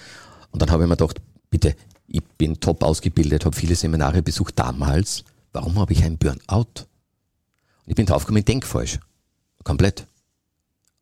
Und 0.51 0.61
dann 0.61 0.71
habe 0.71 0.83
ich 0.83 0.89
mir 0.91 0.97
gedacht, 0.97 1.23
bitte, 1.49 1.75
ich 2.07 2.23
bin 2.37 2.61
top 2.61 2.83
ausgebildet, 2.83 3.47
habe 3.47 3.57
viele 3.57 3.75
Seminare 3.75 4.21
besucht 4.21 4.59
damals 4.59 5.25
warum 5.59 5.79
habe 5.81 5.93
ich 5.93 6.05
ein 6.05 6.19
Burnout? 6.19 6.87
Und 7.85 7.87
ich 7.87 7.97
bin 7.97 8.07
draufgekommen, 8.07 8.39
ich 8.39 8.45
denke 8.45 8.67
falsch. 8.67 9.01
Komplett. 9.65 10.07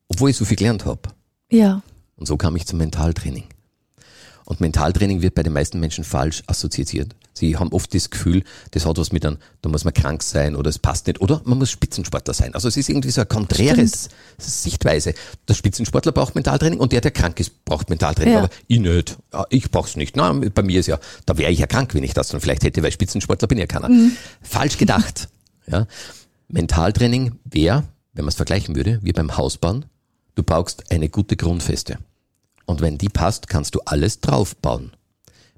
Obwohl 0.08 0.30
ich 0.30 0.36
so 0.36 0.46
viel 0.46 0.56
gelernt 0.56 0.86
habe. 0.86 1.02
Ja. 1.50 1.82
Und 2.16 2.26
so 2.26 2.38
kam 2.38 2.56
ich 2.56 2.66
zum 2.66 2.78
Mentaltraining. 2.78 3.44
Und 4.46 4.60
Mentaltraining 4.60 5.20
wird 5.20 5.34
bei 5.34 5.42
den 5.42 5.52
meisten 5.52 5.78
Menschen 5.78 6.04
falsch 6.04 6.42
assoziiert. 6.46 7.14
Sie 7.36 7.58
haben 7.58 7.70
oft 7.72 7.94
das 7.94 8.08
Gefühl, 8.08 8.44
das 8.70 8.86
hat 8.86 8.96
was 8.96 9.12
mit 9.12 9.26
einem, 9.26 9.36
da 9.60 9.68
muss 9.68 9.84
man 9.84 9.92
krank 9.92 10.22
sein 10.22 10.56
oder 10.56 10.70
es 10.70 10.78
passt 10.78 11.06
nicht 11.06 11.20
oder 11.20 11.42
man 11.44 11.58
muss 11.58 11.70
Spitzensportler 11.70 12.32
sein. 12.32 12.54
Also 12.54 12.66
es 12.68 12.78
ist 12.78 12.88
irgendwie 12.88 13.10
so 13.10 13.20
eine 13.20 13.26
konträres 13.26 14.08
Sichtweise. 14.38 15.12
Der 15.46 15.52
Spitzensportler 15.52 16.12
braucht 16.12 16.34
Mentaltraining 16.34 16.78
und 16.80 16.92
der, 16.92 17.02
der 17.02 17.10
krank 17.10 17.38
ist, 17.38 17.66
braucht 17.66 17.90
Mentaltraining. 17.90 18.32
Ja. 18.32 18.38
Aber 18.44 18.50
ich 18.68 18.80
nicht. 18.80 19.18
Ich 19.50 19.70
brauch's 19.70 19.96
nicht. 19.96 20.16
Na, 20.16 20.32
bei 20.32 20.62
mir 20.62 20.80
ist 20.80 20.86
ja, 20.86 20.98
da 21.26 21.36
wäre 21.36 21.52
ich 21.52 21.58
ja 21.58 21.66
krank, 21.66 21.94
wenn 21.94 22.04
ich 22.04 22.14
das 22.14 22.28
dann 22.28 22.40
vielleicht 22.40 22.64
hätte, 22.64 22.82
weil 22.82 22.90
Spitzensportler 22.90 23.48
bin 23.48 23.58
ja 23.58 23.66
keiner. 23.66 23.90
Mhm. 23.90 24.12
Falsch 24.40 24.78
gedacht. 24.78 25.28
ja. 25.66 25.86
Mentaltraining 26.48 27.32
wäre, 27.44 27.84
wenn 28.14 28.24
man 28.24 28.30
es 28.30 28.36
vergleichen 28.36 28.76
würde, 28.76 28.98
wie 29.02 29.12
beim 29.12 29.36
Hausbauen, 29.36 29.84
du 30.36 30.42
brauchst 30.42 30.90
eine 30.90 31.10
gute 31.10 31.36
Grundfeste. 31.36 31.98
Und 32.64 32.80
wenn 32.80 32.96
die 32.96 33.10
passt, 33.10 33.48
kannst 33.48 33.74
du 33.74 33.80
alles 33.84 34.22
draufbauen. 34.22 34.92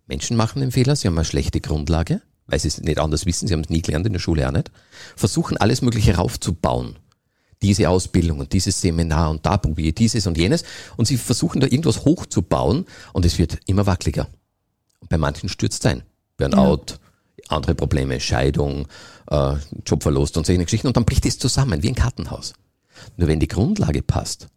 Menschen 0.09 0.37
machen 0.37 0.61
den 0.61 0.73
Fehler, 0.73 0.97
sie 0.97 1.07
haben 1.07 1.17
eine 1.17 1.25
schlechte 1.25 1.61
Grundlage, 1.61 2.23
weil 2.47 2.59
sie 2.59 2.69
es 2.69 2.81
nicht 2.81 2.99
anders 2.99 3.27
wissen, 3.27 3.47
sie 3.47 3.55
haben 3.55 3.61
es 3.61 3.69
nie 3.69 3.83
gelernt, 3.83 4.07
in 4.07 4.15
der 4.15 4.21
Schule 4.21 4.49
auch 4.49 4.53
nicht, 4.53 4.71
versuchen 5.15 5.59
alles 5.59 5.83
Mögliche 5.83 6.17
raufzubauen. 6.17 6.97
Diese 7.61 7.89
Ausbildung 7.89 8.39
und 8.39 8.53
dieses 8.53 8.81
Seminar 8.81 9.31
und 9.31 9.45
da 9.45 9.57
probiere 9.59 9.89
ich 9.89 9.95
dieses 9.95 10.27
und 10.27 10.39
jenes 10.39 10.65
und 10.97 11.07
sie 11.07 11.17
versuchen 11.17 11.61
da 11.61 11.67
irgendwas 11.67 12.05
hochzubauen 12.05 12.87
und 13.13 13.25
es 13.25 13.39
wird 13.39 13.59
immer 13.67 13.85
wackeliger. 13.85 14.29
Und 15.01 15.11
bei 15.11 15.19
manchen 15.19 15.49
stürzt 15.49 15.85
es 15.85 15.91
ein. 15.91 16.03
Burnout, 16.37 16.85
ja. 16.89 16.97
andere 17.49 17.75
Probleme, 17.75 18.21
Scheidung, 18.21 18.87
äh, 19.31 19.55
Jobverlust 19.85 20.37
und 20.37 20.47
solche 20.47 20.65
Geschichten 20.65 20.87
und 20.87 20.97
dann 20.97 21.05
bricht 21.05 21.27
es 21.27 21.39
zusammen 21.39 21.83
wie 21.83 21.89
ein 21.89 21.95
Kartenhaus. 21.97 22.55
Nur 23.17 23.29
wenn 23.29 23.41
die 23.41 23.49
Grundlage 23.49 24.03
passt, 24.03 24.49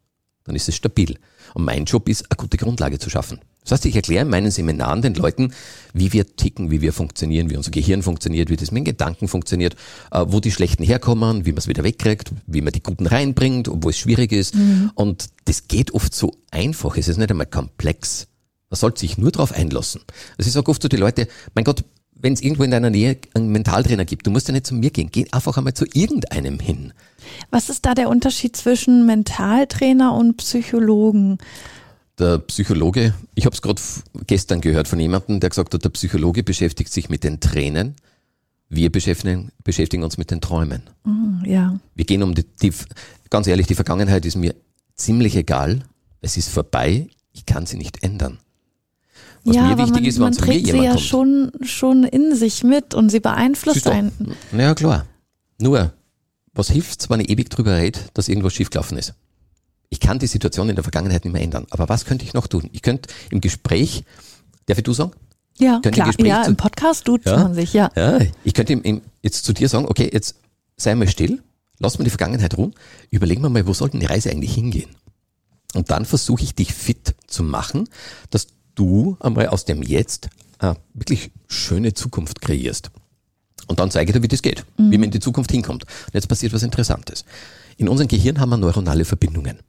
dann 0.46 0.56
ist 0.56 0.68
es 0.70 0.76
stabil. 0.76 1.18
Und 1.54 1.66
mein 1.66 1.86
Job 1.86 2.10
ist, 2.10 2.30
eine 2.32 2.38
gute 2.38 2.58
Grundlage 2.58 3.00
zu 3.00 3.10
schaffen. 3.10 3.40
Das 3.64 3.74
heißt, 3.74 3.86
ich 3.86 3.96
erkläre 3.96 4.24
in 4.24 4.30
meinen 4.30 4.50
Seminaren 4.50 5.04
den 5.04 5.14
Leuten, 5.14 5.54
wie 5.94 6.12
wir 6.14 6.36
ticken, 6.36 6.72
wie 6.72 6.82
wir 6.82 6.94
funktionieren, 6.94 7.50
wie 7.52 7.58
unser 7.58 7.70
Gehirn 7.70 8.02
funktioniert, 8.02 8.50
wie 8.50 8.56
das 8.56 8.72
mit 8.72 8.80
den 8.80 8.86
Gedanken 8.86 9.28
funktioniert, 9.28 9.76
äh, 10.12 10.26
wo 10.28 10.40
die 10.40 10.52
Schlechten 10.52 10.84
herkommen, 10.84 11.46
wie 11.46 11.52
man 11.52 11.60
es 11.60 11.68
wieder 11.68 11.84
wegkriegt, 11.84 12.32
wie 12.48 12.62
man 12.62 12.74
die 12.74 12.82
Guten 12.82 13.06
reinbringt, 13.06 13.68
obwohl 13.68 13.92
es 13.92 14.00
schwierig 14.00 14.32
ist. 14.32 14.56
Mhm. 14.56 14.92
Und 14.96 15.30
das 15.46 15.68
geht 15.68 15.94
oft 15.94 16.14
so 16.16 16.34
einfach, 16.50 16.98
es 16.98 17.08
ist 17.08 17.18
nicht 17.18 17.30
einmal 17.30 17.46
komplex. 17.46 18.28
Man 18.72 18.80
sollte 18.80 19.02
sich 19.02 19.18
nur 19.18 19.32
darauf 19.32 19.52
einlassen. 19.52 20.02
Also 20.38 20.48
ich 20.48 20.54
sage 20.54 20.72
oft 20.72 20.82
zu 20.82 20.90
den 20.90 21.00
Leuten, 21.00 21.28
mein 21.54 21.66
Gott, 21.66 21.84
wenn 22.16 22.34
es 22.34 22.42
irgendwo 22.42 22.64
in 22.64 22.72
deiner 22.72 22.90
Nähe 22.90 23.18
einen 23.34 23.50
Mentaltrainer 23.50 24.06
gibt, 24.06 24.26
du 24.26 24.32
musst 24.32 24.48
ja 24.48 24.54
nicht 24.54 24.68
zu 24.68 24.76
mir 24.76 24.92
gehen, 24.92 25.10
geh 25.12 25.26
einfach 25.32 25.58
einmal 25.58 25.74
zu 25.74 25.86
irgendeinem 25.94 26.60
hin. 26.60 26.94
Was 27.50 27.70
ist 27.70 27.86
da 27.86 27.94
der 27.94 28.10
Unterschied 28.10 28.56
zwischen 28.56 29.06
Mentaltrainer 29.06 30.14
und 30.14 30.38
Psychologen? 30.38 31.38
Der 32.20 32.40
Psychologe, 32.40 33.14
ich 33.36 33.46
habe 33.46 33.54
es 33.54 33.62
gerade 33.62 33.82
gestern 34.28 34.62
gehört 34.62 34.88
von 34.88 35.00
jemandem, 35.00 35.40
der 35.40 35.50
gesagt 35.50 35.74
hat, 35.74 35.84
der 35.84 35.90
Psychologe 35.90 36.44
beschäftigt 36.44 36.92
sich 36.92 37.10
mit 37.10 37.24
den 37.24 37.40
Tränen, 37.40 37.96
wir 38.70 38.92
beschäftigen, 38.92 39.52
beschäftigen 39.64 40.04
uns 40.04 40.18
mit 40.18 40.32
den 40.32 40.40
Träumen. 40.40 40.84
Mm, 41.04 41.44
ja. 41.46 41.80
Wir 41.94 42.06
gehen 42.06 42.24
um 42.24 42.34
die, 42.34 42.46
die, 42.62 42.72
ganz 43.30 43.48
ehrlich, 43.48 43.68
die 43.68 43.76
Vergangenheit 43.76 44.26
ist 44.26 44.38
mir 44.38 44.56
ziemlich 44.96 45.36
egal. 45.36 45.82
Es 46.22 46.38
ist 46.38 46.50
vorbei, 46.50 47.10
ich 47.34 47.46
kann 47.46 47.66
sie 47.66 47.78
nicht 47.78 48.04
ändern. 48.04 48.40
Was 49.44 49.56
ja, 49.56 49.64
mir 49.64 49.78
wichtig 49.78 49.94
man, 49.94 50.06
ist, 50.06 50.20
wenn 50.20 50.34
zu 50.34 50.46
mir 50.46 50.58
jemand 50.58 50.72
sie 50.72 50.84
ja 50.84 50.92
kommt. 50.92 51.02
schon, 51.02 51.52
schon 51.64 52.04
in 52.04 52.36
sich 52.36 52.64
mit 52.64 52.94
und 52.94 53.10
sie 53.10 53.20
beeinflusst 53.20 53.88
einen. 53.88 54.36
Ja, 54.56 54.76
klar. 54.76 55.06
Nur, 55.60 55.94
was 56.54 56.70
hilft's, 56.70 57.10
wenn 57.10 57.20
ich 57.20 57.30
ewig 57.30 57.50
drüber 57.50 57.78
rede, 57.78 58.00
dass 58.14 58.28
irgendwas 58.28 58.54
schiefgelaufen 58.54 58.98
ist? 58.98 59.14
Ich 59.90 60.00
kann 60.00 60.20
die 60.20 60.28
Situation 60.28 60.70
in 60.70 60.76
der 60.76 60.84
Vergangenheit 60.84 61.26
nicht 61.26 61.34
mehr 61.34 61.42
ändern. 61.42 61.68
Aber 61.70 61.90
was 61.90 62.06
könnte 62.06 62.24
ich 62.24 62.34
noch 62.34 62.48
tun? 62.48 62.70
Ich 62.72 62.82
könnte 62.82 63.10
im 63.30 63.42
Gespräch, 63.42 64.04
darf 64.66 64.78
ich 64.78 64.84
du 64.84 64.94
sagen? 64.94 65.12
Ja, 65.58 65.80
könnte 65.82 66.02
klar. 66.02 66.14
Im 66.18 66.26
ja, 66.26 66.44
zu, 66.44 66.50
im 66.50 66.58
Podcast 66.58 67.06
tut 67.06 67.26
ja, 67.26 67.38
man 67.38 67.54
sich, 67.54 67.74
ja. 67.74 67.92
ja 67.96 68.20
ich 68.44 68.54
könnte 68.54 68.74
im, 68.74 68.82
im, 68.84 69.02
jetzt 69.22 69.44
zu 69.44 69.54
dir 69.54 69.68
sagen, 69.70 69.86
okay, 69.86 70.10
jetzt 70.12 70.36
sei 70.78 70.96
mal 70.96 71.08
still, 71.08 71.42
lass 71.80 71.98
mal 71.98 72.06
die 72.06 72.10
Vergangenheit 72.10 72.58
ruhen, 72.58 72.74
überlegen 73.10 73.42
wir 73.42 73.50
mal, 73.50 73.68
wo 73.68 73.74
sollten 73.74 74.00
die 74.00 74.06
Reise 74.06 74.32
eigentlich 74.32 74.54
hingehen? 74.54 74.90
Und 75.74 75.92
dann 75.92 76.06
versuche 76.06 76.44
ich 76.44 76.56
dich 76.56 76.74
fit 76.74 77.16
zu 77.28 77.44
machen, 77.44 77.88
dass 78.30 78.48
du 78.76 79.18
einmal 79.20 79.48
aus 79.48 79.66
dem 79.66 79.84
Jetzt 79.84 80.30
eine 80.60 80.78
wirklich 80.94 81.32
schöne 81.48 81.94
Zukunft 81.94 82.42
kreierst. 82.42 82.92
Und 83.68 83.80
dann 83.80 83.92
zeige 83.92 84.12
ich 84.12 84.16
dir, 84.16 84.24
wie 84.24 84.28
das 84.28 84.42
geht, 84.42 84.66
mhm. 84.78 84.92
wie 84.92 84.98
man 84.98 85.06
in 85.06 85.12
die 85.12 85.20
Zukunft 85.20 85.52
hinkommt. 85.52 85.84
Und 85.84 86.14
jetzt 86.14 86.28
passiert 86.28 86.54
was 86.54 86.64
Interessantes. 86.64 87.26
In 87.78 87.88
unserem 87.88 88.08
Gehirn 88.08 88.40
haben 88.40 88.50
wir 88.50 88.58
neuronale 88.58 89.06
Verbindungen. 89.06 89.60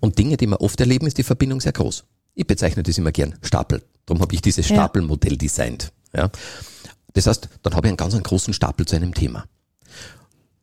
Und 0.00 0.18
Dinge, 0.18 0.36
die 0.36 0.46
wir 0.46 0.60
oft 0.60 0.80
erleben, 0.80 1.06
ist 1.06 1.18
die 1.18 1.22
Verbindung 1.22 1.60
sehr 1.60 1.72
groß. 1.72 2.04
Ich 2.34 2.46
bezeichne 2.46 2.82
das 2.82 2.96
immer 2.98 3.12
gern 3.12 3.34
Stapel. 3.42 3.82
Darum 4.06 4.22
habe 4.22 4.34
ich 4.34 4.40
dieses 4.40 4.66
Stapelmodell 4.66 5.36
designt. 5.36 5.92
Ja. 6.14 6.30
Das 7.14 7.26
heißt, 7.26 7.48
dann 7.62 7.74
habe 7.74 7.86
ich 7.86 7.90
einen 7.90 7.96
ganz 7.96 8.14
einen 8.14 8.22
großen 8.22 8.54
Stapel 8.54 8.86
zu 8.86 8.96
einem 8.96 9.14
Thema. 9.14 9.44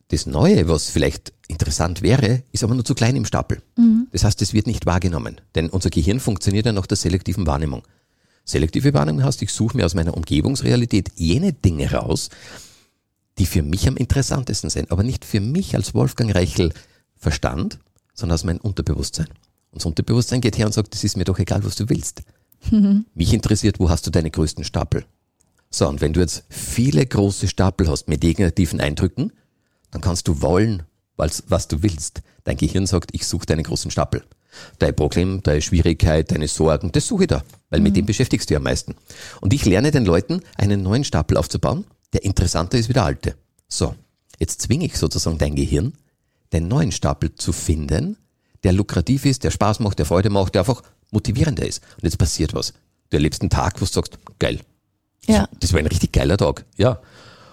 Das 0.10 0.26
Neue, 0.26 0.68
was 0.68 0.90
vielleicht 0.90 1.34
interessant 1.48 2.02
wäre, 2.02 2.44
ist 2.52 2.64
aber 2.64 2.76
nur 2.76 2.86
zu 2.86 2.96
klein 2.96 3.16
im 3.16 3.26
Stapel. 3.26 3.62
Mhm. 3.78 4.08
Das 4.12 4.24
heißt, 4.24 4.42
es 4.42 4.54
wird 4.54 4.68
nicht 4.68 4.86
wahrgenommen. 4.86 5.42
Denn 5.56 5.70
unser 5.70 5.90
Gehirn 5.90 6.20
funktioniert 6.20 6.66
ja 6.66 6.72
nach 6.72 6.88
der 6.88 6.98
selektiven 6.98 7.46
Wahrnehmung. 7.48 7.84
Selektive 8.46 8.94
Wahrnehmung 8.94 9.24
heißt, 9.24 9.42
ich 9.42 9.52
suche 9.52 9.76
mir 9.76 9.86
aus 9.86 9.96
meiner 9.96 10.16
Umgebungsrealität 10.16 11.12
jene 11.16 11.52
Dinge 11.52 11.92
raus, 11.92 12.30
die 13.40 13.46
für 13.46 13.64
mich 13.64 13.88
am 13.88 13.98
interessantesten 13.98 14.70
sind, 14.70 14.92
aber 14.92 15.04
nicht 15.04 15.26
für 15.26 15.42
mich 15.42 15.76
als 15.76 15.94
Wolfgang 15.94 16.34
Reichel 16.34 16.72
Verstand, 17.16 17.80
sondern 18.14 18.36
aus 18.36 18.44
meinem 18.44 18.60
Unterbewusstsein. 18.60 19.28
Und 19.72 19.82
das 19.82 19.86
Unterbewusstsein 19.86 20.42
geht 20.42 20.58
her 20.58 20.68
und 20.68 20.74
sagt, 20.74 20.94
das 20.94 21.04
ist 21.04 21.18
mir 21.18 21.26
doch 21.26 21.40
egal, 21.40 21.66
was 21.66 21.76
du 21.76 21.90
willst. 21.90 22.22
Mhm. 22.72 23.06
Mich 23.14 23.34
interessiert, 23.34 23.80
wo 23.80 23.90
hast 23.90 24.06
du 24.08 24.12
deine 24.12 24.32
größten 24.32 24.64
Stapel? 24.64 25.06
So, 25.70 25.90
und 25.90 26.00
wenn 26.00 26.14
du 26.14 26.22
jetzt 26.22 26.46
viele 26.50 27.06
große 27.06 27.48
Stapel 27.48 27.90
hast 27.90 28.08
mit 28.08 28.24
negativen 28.24 28.80
Eindrücken, 28.80 29.34
dann 29.92 30.02
kannst 30.02 30.28
du 30.28 30.42
wollen, 30.42 30.84
was, 31.18 31.44
was 31.48 31.68
du 31.68 31.82
willst. 31.84 32.22
Dein 32.44 32.58
Gehirn 32.58 32.86
sagt, 32.86 33.10
ich 33.14 33.26
suche 33.26 33.46
deinen 33.46 33.64
großen 33.64 33.92
Stapel. 33.92 34.24
Dein 34.80 34.96
Problem, 34.96 35.42
deine 35.44 35.62
Schwierigkeit, 35.62 36.32
deine 36.32 36.48
Sorgen, 36.48 36.92
das 36.92 37.08
suche 37.08 37.24
ich 37.24 37.28
da, 37.28 37.44
weil 37.70 37.80
mhm. 37.80 37.84
mit 37.84 37.96
dem 37.98 38.06
beschäftigst 38.06 38.50
du 38.50 38.54
dich 38.54 38.58
am 38.58 38.64
meisten. 38.64 38.96
Und 39.42 39.54
ich 39.54 39.66
lerne 39.66 39.92
den 39.92 40.06
Leuten, 40.06 40.42
einen 40.58 40.84
neuen 40.84 41.04
Stapel 41.04 41.38
aufzubauen, 41.38 41.86
der 42.14 42.24
interessanter 42.24 42.78
ist 42.78 42.90
wie 42.90 42.94
der 42.94 43.06
alte. 43.06 43.36
So, 43.68 43.96
jetzt 44.40 44.62
zwinge 44.62 44.86
ich 44.86 44.98
sozusagen 44.98 45.38
dein 45.38 45.56
Gehirn, 45.56 45.94
den 46.54 46.68
neuen 46.68 46.92
Stapel 46.92 47.36
zu 47.36 47.52
finden, 47.52 48.18
der 48.64 48.74
lukrativ 48.74 49.26
ist, 49.26 49.44
der 49.44 49.52
Spaß 49.52 49.80
macht, 49.80 50.00
der 50.00 50.06
Freude 50.06 50.30
macht, 50.30 50.56
der 50.56 50.62
einfach 50.62 50.82
motivierender 51.12 51.66
ist. 51.68 51.84
Und 51.98 52.04
jetzt 52.04 52.18
passiert 52.18 52.54
was. 52.54 52.74
Du 53.10 53.18
erlebst 53.18 53.42
einen 53.42 53.50
Tag, 53.50 53.76
wo 53.76 53.86
du 53.86 53.92
sagst, 53.92 54.18
geil. 54.40 54.60
Ja. 55.28 55.48
Das 55.60 55.74
war 55.74 55.80
ein 55.80 55.88
richtig 55.88 56.12
geiler 56.12 56.38
Tag. 56.38 56.66
Ja. 56.78 57.00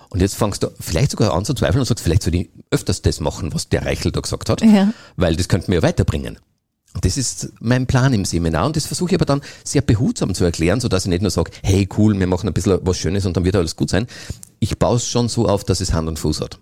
Und 0.09 0.21
jetzt 0.21 0.35
fangst 0.35 0.63
du 0.63 0.71
vielleicht 0.79 1.11
sogar 1.11 1.33
an 1.33 1.45
zu 1.45 1.55
zweifeln 1.55 1.81
und 1.81 1.87
sagst, 1.87 2.05
vielleicht 2.05 2.23
soll 2.23 2.35
ich 2.35 2.51
öfters 2.71 3.03
das 3.03 3.21
machen, 3.21 3.55
was 3.55 3.69
der 3.69 3.85
Reichel 3.87 4.13
da 4.13 4.21
gesagt 4.21 4.51
hat, 4.51 4.61
ja. 4.61 4.93
weil 5.17 5.37
das 5.37 5.49
könnte 5.49 5.71
mir 5.71 5.77
ja 5.77 5.83
weiterbringen. 5.83 6.39
Das 7.01 7.17
ist 7.17 7.53
mein 7.61 7.87
Plan 7.87 8.13
im 8.13 8.25
Seminar 8.25 8.67
und 8.67 8.77
das 8.77 8.87
versuche 8.87 9.11
ich 9.11 9.15
aber 9.15 9.25
dann 9.25 9.41
sehr 9.65 9.83
behutsam 9.83 10.35
zu 10.35 10.45
erklären, 10.45 10.81
so 10.81 10.89
dass 10.89 11.05
ich 11.05 11.09
nicht 11.09 11.23
nur 11.23 11.31
sage, 11.31 11.51
hey 11.63 11.89
cool, 11.97 12.19
wir 12.19 12.27
machen 12.27 12.49
ein 12.49 12.53
bisschen 12.53 12.79
was 12.83 12.99
Schönes 12.99 13.25
und 13.25 13.37
dann 13.37 13.45
wird 13.45 13.57
alles 13.57 13.77
gut 13.77 13.91
sein. 13.91 14.07
Ich 14.61 14.79
baue 14.79 14.97
es 14.97 15.09
schon 15.09 15.29
so 15.29 15.49
auf, 15.49 15.65
dass 15.65 15.81
es 15.81 15.93
Hand 15.93 16.09
und 16.09 16.19
Fuß 16.19 16.41
hat. 16.41 16.59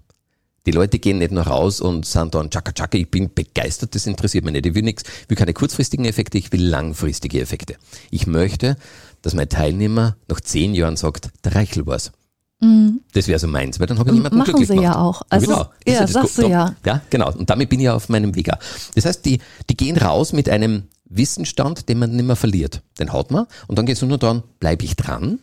Die 0.67 0.73
Leute 0.73 0.99
gehen 0.99 1.19
nicht 1.19 1.33
nur 1.33 1.45
raus 1.45 1.81
und 1.81 2.05
sind 2.05 2.35
dann 2.35 2.51
tschakka 2.51 2.73
tschakka, 2.73 2.99
ich 2.99 3.11
bin 3.11 3.33
begeistert, 3.35 3.95
das 3.95 4.07
interessiert 4.07 4.45
mich 4.45 4.53
nicht. 4.53 4.67
Ich 4.67 4.75
will 4.75 4.83
nichts, 4.83 5.05
will 5.29 5.37
keine 5.37 5.55
kurzfristigen 5.55 6.05
Effekte, 6.05 6.39
ich 6.39 6.53
will 6.53 6.63
langfristige 6.63 7.41
Effekte. 7.41 7.77
Ich 8.11 8.27
möchte, 8.27 8.77
dass 9.23 9.35
mein 9.35 9.49
Teilnehmer 9.49 10.17
nach 10.29 10.41
zehn 10.41 10.75
Jahren 10.75 10.97
sagt, 10.97 11.31
der 11.45 11.55
Reichel 11.55 11.87
war's. 11.87 12.13
Mhm. 12.61 13.01
Das 13.13 13.27
wäre 13.27 13.39
so 13.39 13.47
meins, 13.47 13.81
weil 13.81 13.87
dann 13.87 13.99
habe 13.99 14.11
ich 14.11 14.17
jemanden 14.17 14.39
Machen 14.39 14.53
glücklich 14.53 14.69
sie 14.69 14.75
gemacht. 14.75 14.95
ja 14.95 15.01
auch. 15.01 15.23
Also, 15.29 15.47
genau. 15.47 15.71
Ja, 15.87 15.93
ja 15.95 16.07
sagst 16.07 16.39
du 16.39 16.47
ja. 16.47 16.75
Ja, 16.85 17.01
genau. 17.11 17.33
Und 17.33 17.49
damit 17.49 17.69
bin 17.71 17.81
ich 17.81 17.89
auf 17.89 18.09
meinem 18.09 18.35
Weg. 18.35 18.51
Das 18.95 19.05
heißt, 19.05 19.25
die, 19.25 19.41
die 19.69 19.77
gehen 19.77 19.97
raus 19.97 20.33
mit 20.33 20.49
einem 20.49 20.85
Wissensstand, 21.07 21.89
den 21.89 21.99
man 21.99 22.15
nicht 22.15 22.25
mehr 22.25 22.37
verliert. 22.37 22.83
Den 22.99 23.13
hat 23.13 23.31
man. 23.31 23.47
Und 23.67 23.79
dann 23.79 23.87
geht 23.87 23.97
es 23.97 24.03
nur 24.03 24.19
daran, 24.19 24.43
bleibe 24.61 24.85
ich 24.85 24.95
dran? 24.95 25.41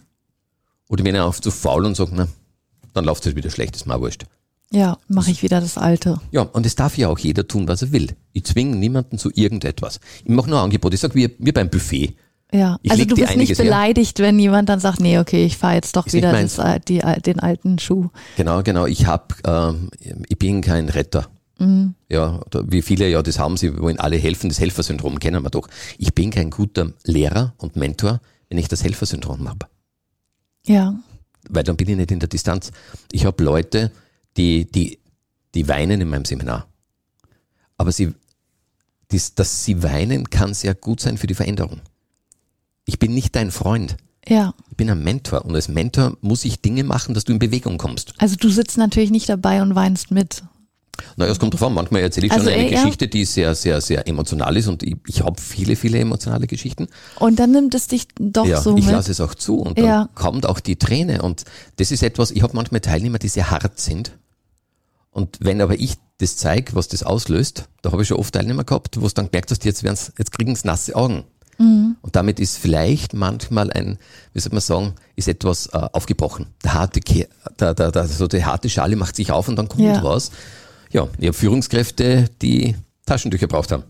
Oder 0.89 1.03
wenn 1.03 1.15
er 1.15 1.25
auf 1.25 1.41
zu 1.41 1.51
faul 1.51 1.85
und 1.85 1.95
sagt, 1.95 2.11
na, 2.13 2.27
dann 2.93 3.03
läuft 3.03 3.21
es 3.21 3.27
halt 3.27 3.35
wieder 3.35 3.49
schlecht, 3.49 3.75
ist 3.75 3.87
mir 3.87 3.99
wurscht. 3.99 4.25
Ja, 4.71 4.97
mache 5.07 5.31
ich 5.31 5.43
wieder 5.43 5.61
das 5.61 5.77
Alte. 5.77 6.19
Ja, 6.31 6.41
und 6.41 6.65
es 6.65 6.75
darf 6.75 6.97
ja 6.97 7.07
auch 7.07 7.19
jeder 7.19 7.47
tun, 7.47 7.67
was 7.67 7.81
er 7.81 7.91
will. 7.93 8.15
Ich 8.33 8.43
zwinge 8.45 8.75
niemanden 8.75 9.17
zu 9.17 9.31
irgendetwas. 9.33 9.99
Ich 10.23 10.29
mache 10.29 10.49
nur 10.49 10.59
ein 10.59 10.65
Angebot. 10.65 10.93
Ich 10.93 10.99
sage, 10.99 11.15
wie 11.15 11.51
beim 11.51 11.69
Buffet. 11.69 12.15
Ja, 12.53 12.77
ich 12.81 12.91
also 12.91 13.03
du 13.03 13.15
bist 13.15 13.35
nicht 13.35 13.57
beleidigt, 13.57 14.19
her. 14.19 14.27
wenn 14.27 14.39
jemand 14.39 14.69
dann 14.69 14.79
sagt, 14.79 15.01
nee, 15.01 15.19
okay, 15.19 15.45
ich 15.45 15.57
fahre 15.57 15.75
jetzt 15.75 15.95
doch 15.97 16.07
ist 16.07 16.13
wieder 16.13 16.31
das, 16.31 16.59
die, 16.87 17.01
den 17.25 17.39
alten 17.39 17.77
Schuh. 17.77 18.09
Genau, 18.37 18.63
genau. 18.63 18.85
Ich 18.85 19.05
hab, 19.05 19.35
ähm, 19.45 19.89
ich 19.99 20.37
bin 20.37 20.61
kein 20.61 20.87
Retter. 20.87 21.27
Mhm. 21.59 21.95
Ja, 22.07 22.39
wie 22.67 22.81
viele 22.81 23.09
ja 23.09 23.21
das 23.21 23.39
haben, 23.39 23.57
sie 23.57 23.77
wollen 23.79 23.99
alle 23.99 24.15
helfen. 24.15 24.49
Das 24.49 24.59
Helfersyndrom 24.59 25.19
kennen 25.19 25.43
wir 25.43 25.49
doch. 25.49 25.67
Ich 25.97 26.13
bin 26.13 26.29
kein 26.29 26.49
guter 26.49 26.93
Lehrer 27.03 27.53
und 27.57 27.75
Mentor, 27.75 28.21
wenn 28.47 28.57
ich 28.57 28.69
das 28.69 28.83
Helfersyndrom 28.83 29.49
habe. 29.49 29.67
Ja. 30.65 30.95
Weil 31.49 31.63
dann 31.63 31.75
bin 31.75 31.89
ich 31.89 31.97
nicht 31.97 32.11
in 32.11 32.19
der 32.19 32.29
Distanz. 32.29 32.71
Ich 33.11 33.25
habe 33.25 33.43
Leute, 33.43 33.91
die, 34.37 34.71
die, 34.71 34.99
die 35.53 35.67
weinen 35.67 35.99
in 35.99 36.09
meinem 36.09 36.25
Seminar. 36.25 36.67
Aber 37.77 37.91
sie, 37.91 38.13
das, 39.09 39.35
dass 39.35 39.65
sie 39.65 39.83
weinen, 39.83 40.29
kann 40.29 40.53
sehr 40.53 40.75
gut 40.75 41.01
sein 41.01 41.17
für 41.17 41.27
die 41.27 41.35
Veränderung 41.35 41.81
ich 42.87 42.97
bin 42.97 43.13
nicht 43.13 43.35
dein 43.35 43.51
Freund. 43.51 43.97
Ja. 44.27 44.53
Ich 44.71 44.75
bin 44.75 44.89
ein 44.89 45.03
Mentor 45.03 45.45
und 45.45 45.55
als 45.55 45.67
Mentor 45.67 46.17
muss 46.21 46.43
ich 46.43 46.61
Dinge 46.61 46.83
machen, 46.83 47.13
dass 47.13 47.23
du 47.23 47.33
in 47.33 47.39
Bewegung 47.39 47.77
kommst. 47.77 48.13
Also 48.17 48.35
du 48.35 48.49
sitzt 48.49 48.77
natürlich 48.77 49.11
nicht 49.11 49.29
dabei 49.29 49.61
und 49.61 49.75
weinst 49.75 50.09
mit. 50.09 50.43
Naja, 51.15 51.31
es 51.31 51.39
kommt 51.39 51.53
drauf 51.53 51.63
an. 51.63 51.73
Manchmal 51.73 52.01
erzähle 52.01 52.27
ich 52.27 52.33
also 52.33 52.49
schon 52.49 52.59
eine 52.59 52.69
Geschichte, 52.71 53.07
die 53.07 53.23
sehr, 53.23 53.53
sehr, 53.53 53.81
sehr 53.81 54.07
emotional 54.07 54.57
ist 54.57 54.67
und 54.67 54.81
ich, 54.81 54.97
ich 55.05 55.23
habe 55.23 55.39
viele, 55.39 55.75
viele 55.75 55.99
emotionale 55.99 56.47
Geschichten. 56.47 56.87
Und 57.19 57.37
dann 57.39 57.51
nimmt 57.51 57.75
es 57.75 57.87
dich 57.87 58.07
doch 58.19 58.47
ja, 58.47 58.59
so 58.59 58.75
ich 58.75 58.85
mit. 58.85 58.93
lasse 58.93 59.11
es 59.11 59.21
auch 59.21 59.35
zu 59.35 59.59
und 59.59 59.77
dann 59.77 59.85
ja. 59.85 60.09
kommt 60.15 60.47
auch 60.47 60.59
die 60.59 60.77
Träne 60.77 61.21
und 61.21 61.43
das 61.75 61.91
ist 61.91 62.01
etwas, 62.01 62.31
ich 62.31 62.41
habe 62.41 62.55
manchmal 62.55 62.81
Teilnehmer, 62.81 63.19
die 63.19 63.27
sehr 63.27 63.51
hart 63.51 63.79
sind 63.79 64.11
und 65.17 65.37
wenn 65.39 65.61
aber 65.61 65.79
ich 65.79 65.95
das 66.19 66.37
zeige, 66.37 66.75
was 66.75 66.87
das 66.87 67.01
auslöst, 67.01 67.69
da 67.81 67.91
habe 67.91 68.01
ich 68.01 68.07
schon 68.07 68.17
oft 68.17 68.33
Teilnehmer 68.33 68.63
gehabt, 68.63 69.01
wo 69.01 69.05
es 69.07 69.13
dann 69.13 69.31
gemerkt 69.31 69.51
hast, 69.51 69.65
jetzt, 69.65 69.83
jetzt 69.83 70.31
kriegen 70.31 70.55
sie 70.55 70.67
nasse 70.67 70.95
Augen. 70.95 71.23
Mhm. 71.57 71.95
Und 72.01 72.15
damit 72.15 72.39
ist 72.39 72.57
vielleicht 72.57 73.13
manchmal 73.13 73.71
ein, 73.71 73.97
wie 74.33 74.39
soll 74.39 74.51
man 74.51 74.61
sagen, 74.61 74.93
ist 75.15 75.27
etwas 75.27 75.67
äh, 75.67 75.77
aufgebrochen. 75.91 76.47
Der 76.63 76.73
harte, 76.73 76.99
der, 77.59 77.73
der, 77.73 77.91
der, 77.91 78.07
so 78.07 78.27
die 78.27 78.45
harte 78.45 78.69
Schale 78.69 78.95
macht 78.95 79.15
sich 79.15 79.31
auf 79.31 79.47
und 79.47 79.55
dann 79.55 79.67
kommt 79.67 79.83
ja. 79.83 80.03
was. 80.03 80.31
Ja, 80.91 81.07
ich 81.17 81.27
habe 81.27 81.33
Führungskräfte, 81.33 82.29
die 82.41 82.75
Taschentücher 83.05 83.47
braucht 83.47 83.71
haben. 83.71 83.83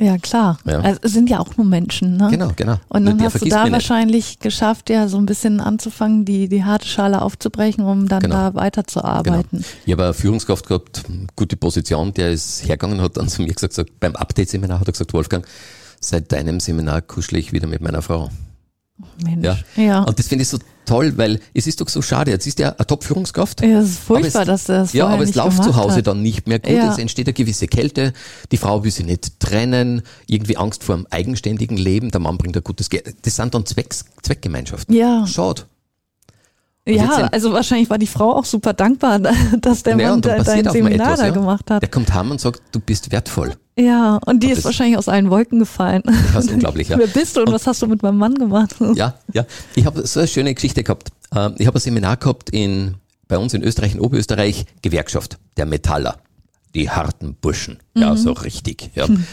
Ja, 0.00 0.18
klar. 0.18 0.58
Ja. 0.66 0.80
Also, 0.80 0.98
es 1.02 1.12
sind 1.12 1.30
ja 1.30 1.38
auch 1.38 1.56
nur 1.56 1.64
Menschen, 1.64 2.16
ne? 2.16 2.28
Genau, 2.28 2.50
genau. 2.56 2.78
Und 2.88 3.06
dann 3.06 3.22
hast 3.22 3.40
du 3.40 3.48
da 3.48 3.70
wahrscheinlich 3.70 4.30
nicht. 4.30 4.40
geschafft, 4.40 4.90
ja, 4.90 5.06
so 5.06 5.18
ein 5.18 5.26
bisschen 5.26 5.60
anzufangen, 5.60 6.24
die, 6.24 6.48
die 6.48 6.64
harte 6.64 6.88
Schale 6.88 7.22
aufzubrechen, 7.22 7.84
um 7.84 8.08
dann 8.08 8.20
genau. 8.20 8.34
da 8.34 8.54
weiterzuarbeiten. 8.54 9.60
Genau. 9.60 9.64
Ich 9.86 9.92
habe 9.92 10.04
eine 10.04 10.14
Führungskraft 10.14 10.66
gehabt, 10.66 11.04
gute 11.36 11.56
Position, 11.56 12.12
der 12.12 12.32
ist 12.32 12.66
hergegangen, 12.66 13.00
hat 13.00 13.16
dann 13.16 13.28
zu 13.28 13.42
mir 13.42 13.54
gesagt, 13.54 13.72
so, 13.72 13.84
beim 14.00 14.16
Update-Seminar 14.16 14.80
hat 14.80 14.88
er 14.88 14.92
gesagt, 14.92 15.12
Wolfgang, 15.12 15.46
seit 16.08 16.32
deinem 16.32 16.60
Seminar 16.60 17.02
kuschle 17.02 17.38
ich 17.38 17.52
wieder 17.52 17.66
mit 17.66 17.80
meiner 17.80 18.02
Frau. 18.02 18.30
Mensch. 19.22 19.44
Ja. 19.44 19.56
ja. 19.76 20.02
Und 20.02 20.18
das 20.18 20.28
finde 20.28 20.42
ich 20.42 20.48
so 20.48 20.58
toll, 20.84 21.16
weil 21.16 21.40
es 21.52 21.66
ist 21.66 21.80
doch 21.80 21.88
so 21.88 22.02
schade. 22.02 22.30
Jetzt 22.30 22.46
ist 22.46 22.58
ja 22.58 22.70
eine 22.70 22.86
Top-Führungskraft. 22.86 23.62
Ja, 23.62 23.80
es 23.80 23.90
ist 23.90 23.98
furchtbar, 23.98 24.42
es, 24.42 24.46
dass 24.46 24.64
das 24.64 24.92
Ja, 24.92 25.08
aber 25.08 25.24
es 25.24 25.34
läuft 25.34 25.62
zu 25.62 25.74
Hause 25.74 25.96
hat. 25.96 26.06
dann 26.06 26.22
nicht 26.22 26.46
mehr 26.46 26.58
gut. 26.58 26.70
Ja. 26.70 26.92
Es 26.92 26.98
entsteht 26.98 27.26
eine 27.26 27.34
gewisse 27.34 27.66
Kälte. 27.66 28.12
Die 28.52 28.56
Frau 28.56 28.84
will 28.84 28.90
sich 28.90 29.06
nicht 29.06 29.40
trennen. 29.40 30.02
Irgendwie 30.26 30.56
Angst 30.56 30.84
vor 30.84 30.94
einem 30.94 31.06
eigenständigen 31.10 31.76
Leben. 31.76 32.10
Der 32.10 32.20
Mann 32.20 32.38
bringt 32.38 32.56
ein 32.56 32.64
gutes 32.64 32.90
Geld. 32.90 33.14
Das 33.22 33.36
sind 33.36 33.54
dann 33.54 33.66
Zwecks, 33.66 34.04
Zweckgemeinschaften. 34.22 34.94
Ja. 34.94 35.26
Schade. 35.26 35.62
ja, 36.86 37.28
also 37.32 37.52
wahrscheinlich 37.52 37.90
war 37.90 37.98
die 37.98 38.06
Frau 38.06 38.36
auch 38.36 38.44
super 38.44 38.74
dankbar, 38.74 39.18
dass 39.60 39.82
der 39.82 39.96
naja, 39.96 40.10
Mann 40.10 40.20
dein 40.20 40.44
Seminar 40.44 41.06
etwas, 41.06 41.20
da 41.20 41.26
ja. 41.26 41.32
gemacht 41.32 41.70
hat. 41.70 41.82
Der 41.82 41.90
kommt 41.90 42.12
heim 42.14 42.30
und 42.30 42.40
sagt, 42.40 42.62
du 42.72 42.78
bist 42.78 43.10
wertvoll. 43.10 43.56
Ja, 43.76 44.20
und 44.24 44.42
die 44.42 44.48
und 44.48 44.58
ist 44.58 44.64
wahrscheinlich 44.64 44.96
aus 44.96 45.08
allen 45.08 45.30
Wolken 45.30 45.58
gefallen. 45.58 46.02
Das 46.32 46.44
ist 46.44 46.50
unglaublich, 46.52 46.88
ja. 46.88 46.98
Wer 46.98 47.08
bist 47.08 47.36
du 47.36 47.40
und, 47.40 47.48
und 47.48 47.54
was 47.54 47.66
hast 47.66 47.82
du 47.82 47.86
mit 47.86 48.02
meinem 48.02 48.18
Mann 48.18 48.34
gemacht? 48.34 48.76
Ja, 48.94 49.14
ja. 49.32 49.44
Ich 49.74 49.84
habe 49.84 50.06
so 50.06 50.20
eine 50.20 50.28
schöne 50.28 50.54
Geschichte 50.54 50.84
gehabt. 50.84 51.10
Ähm, 51.34 51.54
ich 51.58 51.66
habe 51.66 51.78
ein 51.78 51.80
Seminar 51.80 52.16
gehabt 52.16 52.50
in, 52.50 52.94
bei 53.26 53.36
uns 53.36 53.54
in 53.54 53.62
Österreich, 53.62 53.94
in 53.94 54.00
Oberösterreich, 54.00 54.66
Gewerkschaft, 54.82 55.38
der 55.56 55.66
Metaller. 55.66 56.18
Die 56.74 56.90
harten 56.90 57.34
Burschen. 57.34 57.78
Ja, 57.94 58.12
mhm. 58.12 58.16
so 58.16 58.32
richtig. 58.32 58.90
Ja. 58.94 59.06
Hm. 59.06 59.24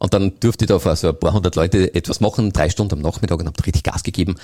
Und 0.00 0.14
dann 0.14 0.32
durfte 0.40 0.64
ich 0.64 0.68
da 0.68 0.78
vor 0.78 0.96
so 0.96 1.08
ein 1.08 1.18
paar 1.18 1.32
hundert 1.32 1.54
Leute 1.56 1.94
etwas 1.94 2.20
machen, 2.20 2.52
drei 2.52 2.70
Stunden 2.70 2.94
am 2.94 3.00
Nachmittag 3.00 3.38
und 3.38 3.46
habe 3.46 3.66
richtig 3.66 3.84
Gas 3.84 4.02
gegeben. 4.02 4.36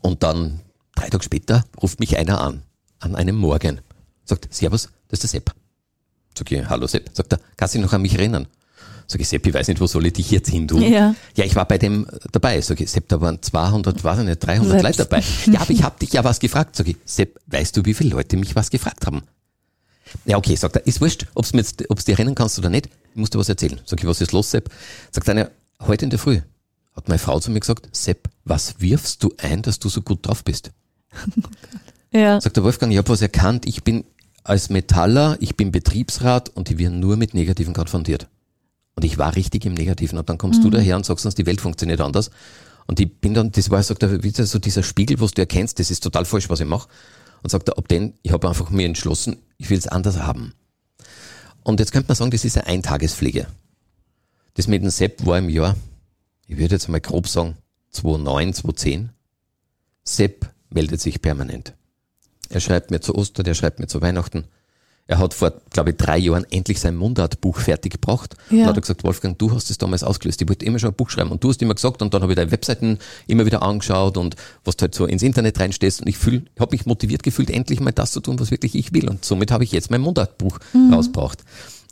Und 0.00 0.22
dann, 0.22 0.60
drei 0.94 1.08
Tage 1.08 1.24
später, 1.24 1.64
ruft 1.80 2.00
mich 2.00 2.16
einer 2.16 2.40
an, 2.40 2.62
an 3.00 3.14
einem 3.14 3.36
Morgen. 3.36 3.80
Sagt, 4.24 4.52
Servus, 4.52 4.88
das 5.08 5.18
ist 5.18 5.22
der 5.22 5.40
Sepp. 5.40 5.54
Sag 6.36 6.50
ich, 6.50 6.68
hallo 6.68 6.86
Sepp. 6.86 7.10
Sagt 7.12 7.32
er, 7.32 7.40
kannst 7.56 7.74
du 7.74 7.78
dich 7.78 7.86
noch 7.86 7.92
an 7.92 8.02
mich 8.02 8.14
erinnern? 8.14 8.46
Sag 9.06 9.20
ich, 9.20 9.28
Sepp, 9.28 9.46
ich 9.46 9.52
weiß 9.52 9.68
nicht, 9.68 9.80
wo 9.80 9.86
soll 9.86 10.06
ich 10.06 10.14
dich 10.14 10.30
jetzt 10.30 10.48
hin 10.48 10.66
tun? 10.66 10.82
Ja. 10.82 11.14
ja, 11.36 11.44
ich 11.44 11.54
war 11.54 11.66
bei 11.66 11.78
dem 11.78 12.06
dabei. 12.30 12.60
Sag 12.60 12.80
ich, 12.80 12.90
Sepp, 12.90 13.08
da 13.08 13.20
waren 13.20 13.42
200, 13.42 14.02
weiß 14.02 14.20
ich 14.20 14.24
nicht, 14.24 14.46
300 14.46 14.80
Selbst. 14.80 14.84
Leute 14.84 14.96
dabei. 15.08 15.22
Ja, 15.52 15.60
aber 15.60 15.70
ich 15.70 15.82
habe 15.82 15.98
dich 15.98 16.12
ja 16.12 16.24
was 16.24 16.40
gefragt. 16.40 16.76
Sag 16.76 16.88
ich, 16.88 16.96
Sepp, 17.04 17.38
weißt 17.46 17.76
du, 17.76 17.84
wie 17.84 17.94
viele 17.94 18.10
Leute 18.10 18.36
mich 18.36 18.56
was 18.56 18.70
gefragt 18.70 19.06
haben? 19.06 19.22
Ja, 20.24 20.36
okay, 20.36 20.56
sagt 20.56 20.76
er, 20.76 20.86
ist 20.86 21.00
wurscht, 21.00 21.26
ob 21.34 21.50
du 21.50 21.56
jetzt, 21.56 21.84
ob's 21.88 22.04
dir 22.04 22.12
erinnern 22.12 22.34
kannst 22.34 22.58
oder 22.58 22.70
nicht, 22.70 22.86
ich 22.86 23.16
muss 23.16 23.30
dir 23.30 23.38
was 23.38 23.48
erzählen. 23.48 23.80
Sag 23.84 24.00
ich, 24.00 24.06
was 24.06 24.20
ist 24.20 24.32
los, 24.32 24.50
Sepp? 24.50 24.70
Sagt 25.10 25.28
einer, 25.28 25.50
heute 25.80 26.04
in 26.04 26.10
der 26.10 26.18
Früh 26.18 26.40
hat 26.94 27.08
meine 27.08 27.18
Frau 27.18 27.40
zu 27.40 27.50
mir 27.50 27.60
gesagt, 27.60 27.88
Sepp, 27.92 28.28
was 28.44 28.80
wirfst 28.80 29.22
du 29.22 29.32
ein, 29.38 29.62
dass 29.62 29.78
du 29.78 29.88
so 29.88 30.02
gut 30.02 30.26
drauf 30.26 30.44
bist? 30.44 30.70
ja. 32.12 32.40
Sagt 32.40 32.56
der 32.56 32.64
Wolfgang, 32.64 32.92
ich 32.92 32.98
habe 32.98 33.08
was 33.08 33.22
erkannt, 33.22 33.66
ich 33.66 33.82
bin 33.82 34.04
als 34.44 34.70
Metaller, 34.70 35.36
ich 35.40 35.56
bin 35.56 35.72
Betriebsrat 35.72 36.48
und 36.48 36.70
ich 36.70 36.78
werde 36.78 36.96
nur 36.96 37.16
mit 37.16 37.34
Negativen 37.34 37.74
konfrontiert. 37.74 38.28
Und 38.94 39.04
ich 39.04 39.18
war 39.18 39.36
richtig 39.36 39.64
im 39.64 39.74
Negativen. 39.74 40.18
Und 40.18 40.28
dann 40.28 40.38
kommst 40.38 40.60
mhm. 40.60 40.64
du 40.64 40.70
daher 40.70 40.96
und 40.96 41.06
sagst 41.06 41.24
uns, 41.24 41.34
die 41.34 41.46
Welt 41.46 41.60
funktioniert 41.60 42.00
anders. 42.00 42.30
Und 42.86 43.00
ich 43.00 43.20
bin 43.20 43.34
dann, 43.34 43.52
das 43.52 43.70
war, 43.70 43.82
sagt 43.82 44.02
er, 44.02 44.22
wieder 44.22 44.44
so 44.44 44.58
dieser 44.58 44.82
Spiegel, 44.82 45.20
wo 45.20 45.26
du 45.26 45.40
erkennst, 45.40 45.78
das 45.78 45.90
ist 45.90 46.02
total 46.02 46.24
falsch, 46.24 46.50
was 46.50 46.60
ich 46.60 46.66
mache. 46.66 46.88
Und 47.42 47.50
sagt 47.50 47.68
er, 47.68 47.78
ab 47.78 47.88
den, 47.88 48.14
ich 48.22 48.32
habe 48.32 48.48
einfach 48.48 48.70
mir 48.70 48.86
entschlossen, 48.86 49.36
ich 49.56 49.70
will 49.70 49.78
es 49.78 49.88
anders 49.88 50.18
haben. 50.18 50.52
Und 51.62 51.80
jetzt 51.80 51.92
könnte 51.92 52.08
man 52.08 52.16
sagen, 52.16 52.30
das 52.30 52.44
ist 52.44 52.58
eine 52.58 52.66
Eintagespflege. 52.66 53.46
Das 54.54 54.66
mit 54.66 54.82
dem 54.82 54.90
Sepp 54.90 55.24
war 55.24 55.38
im 55.38 55.48
Jahr, 55.48 55.76
ich 56.46 56.58
würde 56.58 56.74
jetzt 56.74 56.88
mal 56.88 57.00
grob 57.00 57.28
sagen, 57.28 57.56
2009, 57.90 58.54
2010. 58.54 59.10
Sepp 60.04 60.50
meldet 60.70 61.00
sich 61.00 61.22
permanent. 61.22 61.74
Er 62.52 62.60
schreibt 62.60 62.90
mir 62.90 63.00
zu 63.00 63.14
Ostern, 63.14 63.46
er 63.46 63.54
schreibt 63.54 63.80
mir 63.80 63.86
zu 63.86 64.00
Weihnachten. 64.02 64.44
Er 65.08 65.18
hat 65.18 65.34
vor, 65.34 65.52
glaube 65.70 65.90
ich, 65.90 65.96
drei 65.96 66.16
Jahren 66.16 66.46
endlich 66.50 66.78
sein 66.78 66.96
Mundartbuch 66.96 67.58
fertig 67.58 67.94
gebracht. 67.94 68.36
Ja. 68.50 68.68
Und 68.68 68.76
hat 68.76 68.82
gesagt, 68.82 69.02
Wolfgang, 69.02 69.36
du 69.36 69.52
hast 69.52 69.68
es 69.68 69.76
damals 69.76 70.04
ausgelöst. 70.04 70.40
Ich 70.40 70.48
wollte 70.48 70.64
immer 70.64 70.78
schon 70.78 70.90
ein 70.90 70.94
Buch 70.94 71.10
schreiben. 71.10 71.30
Und 71.30 71.42
du 71.42 71.48
hast 71.48 71.60
immer 71.60 71.74
gesagt, 71.74 72.02
und 72.02 72.14
dann 72.14 72.22
habe 72.22 72.32
ich 72.32 72.36
deine 72.36 72.52
Webseiten 72.52 72.98
immer 73.26 73.44
wieder 73.44 73.62
angeschaut 73.62 74.16
und 74.16 74.36
was 74.64 74.76
du 74.76 74.82
halt 74.82 74.94
so 74.94 75.06
ins 75.06 75.22
Internet 75.22 75.58
reinstehst. 75.58 76.02
Und 76.02 76.08
ich 76.08 76.16
fühl, 76.16 76.44
habe 76.58 76.72
mich 76.72 76.86
motiviert 76.86 77.24
gefühlt, 77.24 77.50
endlich 77.50 77.80
mal 77.80 77.90
das 77.90 78.12
zu 78.12 78.20
tun, 78.20 78.38
was 78.38 78.52
wirklich 78.52 78.76
ich 78.76 78.94
will. 78.94 79.08
Und 79.08 79.24
somit 79.24 79.50
habe 79.50 79.64
ich 79.64 79.72
jetzt 79.72 79.90
mein 79.90 80.02
Mundartbuch 80.02 80.58
mhm. 80.72 80.94
rausgebracht. 80.94 81.40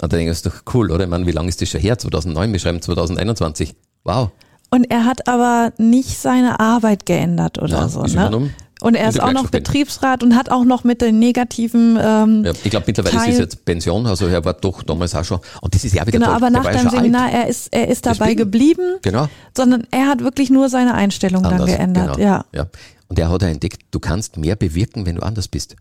Und 0.00 0.12
da 0.12 0.16
denke 0.16 0.30
ich, 0.30 0.40
das 0.40 0.46
ist 0.46 0.46
doch 0.46 0.74
cool, 0.74 0.90
oder? 0.92 1.04
Ich 1.04 1.10
meine, 1.10 1.26
wie 1.26 1.32
lange 1.32 1.48
ist 1.48 1.60
das 1.60 1.68
schon 1.68 1.80
her? 1.80 1.98
2009, 1.98 2.52
wir 2.52 2.60
schreiben 2.60 2.80
2021. 2.80 3.74
Wow. 4.04 4.30
Und 4.70 4.84
er 4.84 5.04
hat 5.04 5.26
aber 5.26 5.72
nicht 5.78 6.16
seine 6.16 6.60
Arbeit 6.60 7.04
geändert 7.04 7.58
oder 7.58 7.80
ja, 7.80 7.88
so, 7.88 8.04
ne? 8.04 8.50
Und 8.80 8.94
er 8.94 9.08
ist 9.08 9.20
auch 9.20 9.32
noch 9.32 9.50
Betriebsrat 9.50 10.22
und 10.22 10.34
hat 10.36 10.50
auch 10.50 10.64
noch 10.64 10.84
mit 10.84 11.02
den 11.02 11.18
negativen. 11.18 11.98
Ähm, 12.00 12.44
ja, 12.44 12.52
ich 12.52 12.70
glaube, 12.70 12.84
mittlerweile 12.86 13.16
Teil 13.16 13.28
ist 13.28 13.34
es 13.34 13.40
jetzt 13.40 13.64
Pension, 13.64 14.06
also 14.06 14.26
er 14.26 14.44
war 14.44 14.54
doch 14.54 14.82
damals 14.82 15.14
auch 15.14 15.24
schon. 15.24 15.40
Und 15.60 15.74
das 15.74 15.84
ist 15.84 15.94
ja 15.94 16.06
wieder 16.06 16.18
Genau, 16.18 16.26
toll. 16.26 16.36
aber 16.36 16.50
nach 16.50 16.64
deinem 16.64 16.88
Seminar, 16.88 17.24
alt. 17.24 17.34
er 17.34 17.48
ist, 17.48 17.68
er 17.72 17.88
ist 17.88 18.06
dabei 18.06 18.34
Deswegen, 18.34 18.38
geblieben, 18.38 18.96
genau. 19.02 19.28
sondern 19.56 19.86
er 19.90 20.06
hat 20.06 20.20
wirklich 20.20 20.50
nur 20.50 20.68
seine 20.68 20.94
Einstellung 20.94 21.44
anders, 21.44 21.66
dann 21.66 21.76
geändert. 21.76 22.16
Genau, 22.16 22.26
ja. 22.26 22.44
ja. 22.54 22.66
Und 23.08 23.18
er 23.18 23.28
hat 23.28 23.42
entdeckt, 23.42 23.82
du 23.90 23.98
kannst 24.00 24.36
mehr 24.36 24.56
bewirken, 24.56 25.04
wenn 25.04 25.16
du 25.16 25.22
anders 25.22 25.48
bist. 25.48 25.76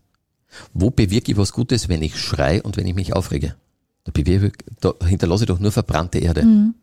Wo 0.74 0.90
bewirke 0.90 1.32
ich 1.32 1.38
was 1.38 1.52
Gutes, 1.52 1.88
wenn 1.88 2.02
ich 2.02 2.18
schrei 2.18 2.62
und 2.62 2.76
wenn 2.76 2.86
ich 2.86 2.94
mich 2.94 3.14
aufrege? 3.14 3.54
Da, 4.04 4.12
bewirke, 4.12 4.52
da 4.80 4.94
hinterlasse 5.06 5.44
ich 5.44 5.48
doch 5.48 5.60
nur 5.60 5.72
verbrannte 5.72 6.18
Erde. 6.18 6.42
Mhm. 6.42 6.74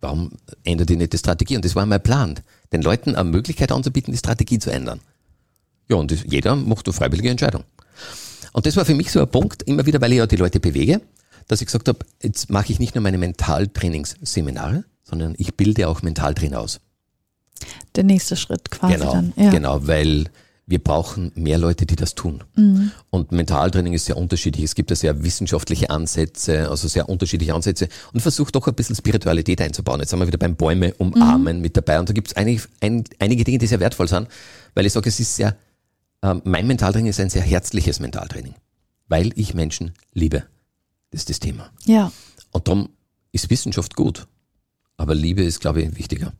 Warum 0.00 0.32
ändert 0.64 0.90
ihr 0.90 0.96
nicht 0.96 1.12
die 1.12 1.18
Strategie? 1.18 1.56
Und 1.56 1.64
das 1.64 1.76
war 1.76 1.84
mein 1.84 2.02
Plan, 2.02 2.36
den 2.72 2.80
Leuten 2.80 3.14
eine 3.14 3.28
Möglichkeit 3.28 3.70
anzubieten, 3.72 4.12
die 4.12 4.18
Strategie 4.18 4.58
zu 4.58 4.70
ändern. 4.70 5.00
Ja, 5.90 5.96
und 5.96 6.10
das, 6.10 6.20
jeder 6.24 6.54
macht 6.56 6.86
eine 6.86 6.92
freiwillige 6.94 7.30
Entscheidung. 7.30 7.64
Und 8.52 8.66
das 8.66 8.76
war 8.76 8.84
für 8.84 8.94
mich 8.94 9.10
so 9.10 9.20
ein 9.20 9.28
Punkt, 9.28 9.62
immer 9.64 9.86
wieder, 9.86 10.00
weil 10.00 10.12
ich 10.12 10.18
ja 10.18 10.26
die 10.26 10.36
Leute 10.36 10.60
bewege, 10.60 11.00
dass 11.48 11.60
ich 11.60 11.66
gesagt 11.66 11.88
habe, 11.88 11.98
jetzt 12.22 12.50
mache 12.50 12.72
ich 12.72 12.78
nicht 12.78 12.94
nur 12.94 13.02
meine 13.02 13.18
Mentaltrainingsseminare, 13.18 14.84
sondern 15.02 15.34
ich 15.36 15.54
bilde 15.54 15.88
auch 15.88 16.02
Mentaltrainer 16.02 16.60
aus. 16.60 16.80
Der 17.96 18.04
nächste 18.04 18.36
Schritt 18.36 18.70
quasi 18.70 18.94
genau, 18.94 19.12
dann. 19.12 19.32
Ja. 19.36 19.50
Genau, 19.50 19.86
weil 19.86 20.26
wir 20.66 20.78
brauchen 20.78 21.32
mehr 21.34 21.58
Leute, 21.58 21.84
die 21.84 21.96
das 21.96 22.14
tun. 22.14 22.44
Mhm. 22.54 22.92
Und 23.10 23.32
Mentaltraining 23.32 23.92
ist 23.92 24.04
sehr 24.04 24.16
unterschiedlich. 24.16 24.64
Es 24.64 24.76
gibt 24.76 24.90
ja 24.90 24.96
sehr 24.96 25.24
wissenschaftliche 25.24 25.90
Ansätze, 25.90 26.70
also 26.70 26.86
sehr 26.86 27.08
unterschiedliche 27.08 27.52
Ansätze 27.52 27.88
und 28.12 28.20
versucht 28.20 28.54
doch 28.54 28.68
ein 28.68 28.74
bisschen 28.74 28.94
Spiritualität 28.94 29.60
einzubauen. 29.60 29.98
Jetzt 29.98 30.10
sind 30.10 30.20
wir 30.20 30.28
wieder 30.28 30.38
beim 30.38 30.54
Bäume 30.54 30.94
umarmen 30.94 31.56
mhm. 31.56 31.62
mit 31.62 31.76
dabei 31.76 31.98
und 31.98 32.08
da 32.08 32.12
gibt 32.12 32.28
es 32.28 32.36
einige, 32.36 32.62
ein, 32.80 33.02
einige 33.18 33.42
Dinge, 33.42 33.58
die 33.58 33.66
sehr 33.66 33.80
wertvoll 33.80 34.06
sind, 34.06 34.28
weil 34.74 34.86
ich 34.86 34.92
sage, 34.92 35.08
es 35.08 35.18
ist 35.18 35.34
sehr 35.34 35.56
mein 36.22 36.66
Mentaltraining 36.66 37.10
ist 37.10 37.20
ein 37.20 37.30
sehr 37.30 37.42
herzliches 37.42 38.00
Mentaltraining, 38.00 38.54
weil 39.08 39.32
ich 39.36 39.54
Menschen 39.54 39.92
liebe. 40.12 40.44
Das 41.10 41.22
ist 41.22 41.30
das 41.30 41.40
Thema. 41.40 41.70
Ja. 41.86 42.12
Und 42.52 42.68
darum 42.68 42.90
ist 43.32 43.50
Wissenschaft 43.50 43.96
gut, 43.96 44.26
aber 44.96 45.14
Liebe 45.14 45.42
ist, 45.42 45.60
glaube 45.60 45.82
ich, 45.82 45.96
wichtiger. 45.96 46.32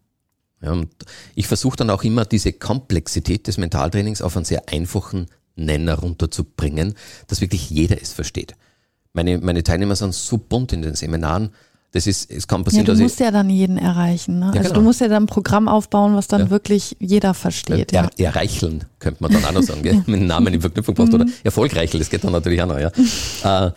Ja, 0.62 0.72
und 0.72 0.90
ich 1.34 1.46
versuche 1.46 1.76
dann 1.76 1.90
auch 1.90 2.02
immer 2.02 2.24
diese 2.24 2.52
Komplexität 2.52 3.46
des 3.46 3.56
Mentaltrainings 3.56 4.20
auf 4.20 4.36
einen 4.36 4.44
sehr 4.44 4.68
einfachen 4.68 5.26
Nenner 5.56 5.94
runterzubringen, 5.94 6.94
dass 7.28 7.40
wirklich 7.40 7.70
jeder 7.70 8.00
es 8.00 8.12
versteht. 8.12 8.54
Meine, 9.12 9.38
meine 9.38 9.62
Teilnehmer 9.62 9.96
sind 9.96 10.14
so 10.14 10.38
bunt 10.38 10.72
in 10.72 10.82
den 10.82 10.94
Seminaren, 10.94 11.50
das 11.92 12.06
ist, 12.06 12.30
es 12.30 12.46
kann 12.46 12.62
passieren, 12.62 12.86
ja, 12.86 12.94
du 12.94 13.02
musst 13.02 13.18
ja 13.18 13.32
dann 13.32 13.50
jeden 13.50 13.76
erreichen. 13.76 14.38
Ne? 14.38 14.46
Ja, 14.54 14.60
also 14.60 14.62
genau. 14.62 14.74
du 14.74 14.80
musst 14.82 15.00
ja 15.00 15.08
dann 15.08 15.24
ein 15.24 15.26
Programm 15.26 15.66
aufbauen, 15.66 16.14
was 16.14 16.28
dann 16.28 16.42
ja. 16.42 16.50
wirklich 16.50 16.96
jeder 17.00 17.34
versteht. 17.34 17.90
Ja. 17.90 18.08
Er, 18.16 18.26
erreicheln 18.26 18.84
könnte 19.00 19.22
man 19.22 19.32
dann 19.32 19.44
auch 19.44 19.52
noch 19.52 19.62
sagen, 19.62 19.82
gell? 19.82 20.02
mit 20.06 20.22
Namen 20.22 20.54
in 20.54 20.60
Verknüpfung 20.60 20.94
braucht 20.94 21.12
oder 21.12 21.24
mhm. 21.24 21.32
erfolgreicheln, 21.42 22.00
das 22.00 22.08
geht 22.08 22.22
dann 22.22 22.32
natürlich 22.32 22.62
auch 22.62 22.68
noch. 22.68 22.78
Ja. 22.78 22.92
Äh, 23.66 23.72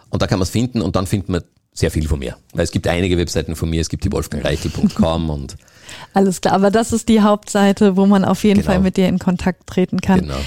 und 0.09 0.21
da 0.21 0.27
kann 0.27 0.39
man 0.39 0.43
es 0.43 0.49
finden 0.49 0.81
und 0.81 0.95
dann 0.95 1.07
findet 1.07 1.29
man 1.29 1.41
sehr 1.73 1.91
viel 1.91 2.07
von 2.07 2.19
mir. 2.19 2.37
Weil 2.53 2.63
es 2.63 2.71
gibt 2.71 2.87
einige 2.87 3.17
Webseiten 3.17 3.55
von 3.55 3.69
mir, 3.69 3.81
es 3.81 3.89
gibt 3.89 4.03
die 4.05 4.11
wolfgangreichel.com 4.11 5.29
und 5.29 5.55
alles 6.13 6.41
klar, 6.41 6.53
aber 6.55 6.71
das 6.71 6.93
ist 6.93 7.09
die 7.09 7.21
Hauptseite, 7.21 7.97
wo 7.97 8.05
man 8.05 8.25
auf 8.25 8.43
jeden 8.43 8.61
genau. 8.61 8.71
Fall 8.71 8.79
mit 8.79 8.97
dir 8.97 9.07
in 9.07 9.19
Kontakt 9.19 9.67
treten 9.67 10.01
kann. 10.01 10.21
Genau. 10.21 10.37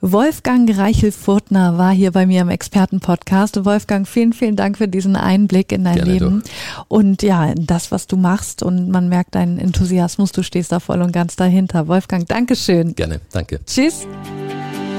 Wolfgang 0.00 0.70
Reichel-Furtner 0.76 1.78
war 1.78 1.92
hier 1.92 2.12
bei 2.12 2.26
mir 2.26 2.42
im 2.42 2.48
Expertenpodcast. 2.48 3.64
Wolfgang, 3.64 4.06
vielen, 4.06 4.32
vielen 4.32 4.56
Dank 4.56 4.78
für 4.78 4.88
diesen 4.88 5.16
Einblick 5.16 5.72
in 5.72 5.84
dein 5.84 5.96
Gerne 5.96 6.12
Leben 6.12 6.42
doch. 6.42 6.86
und 6.88 7.22
ja, 7.22 7.54
das, 7.56 7.90
was 7.90 8.06
du 8.06 8.16
machst 8.16 8.62
und 8.62 8.90
man 8.90 9.08
merkt 9.08 9.34
deinen 9.34 9.58
Enthusiasmus, 9.58 10.32
du 10.32 10.42
stehst 10.42 10.72
da 10.72 10.80
voll 10.80 11.00
und 11.00 11.12
ganz 11.12 11.36
dahinter. 11.36 11.88
Wolfgang, 11.88 12.28
Dankeschön. 12.28 12.94
Gerne, 12.94 13.20
danke. 13.32 13.60
Tschüss. 13.64 14.06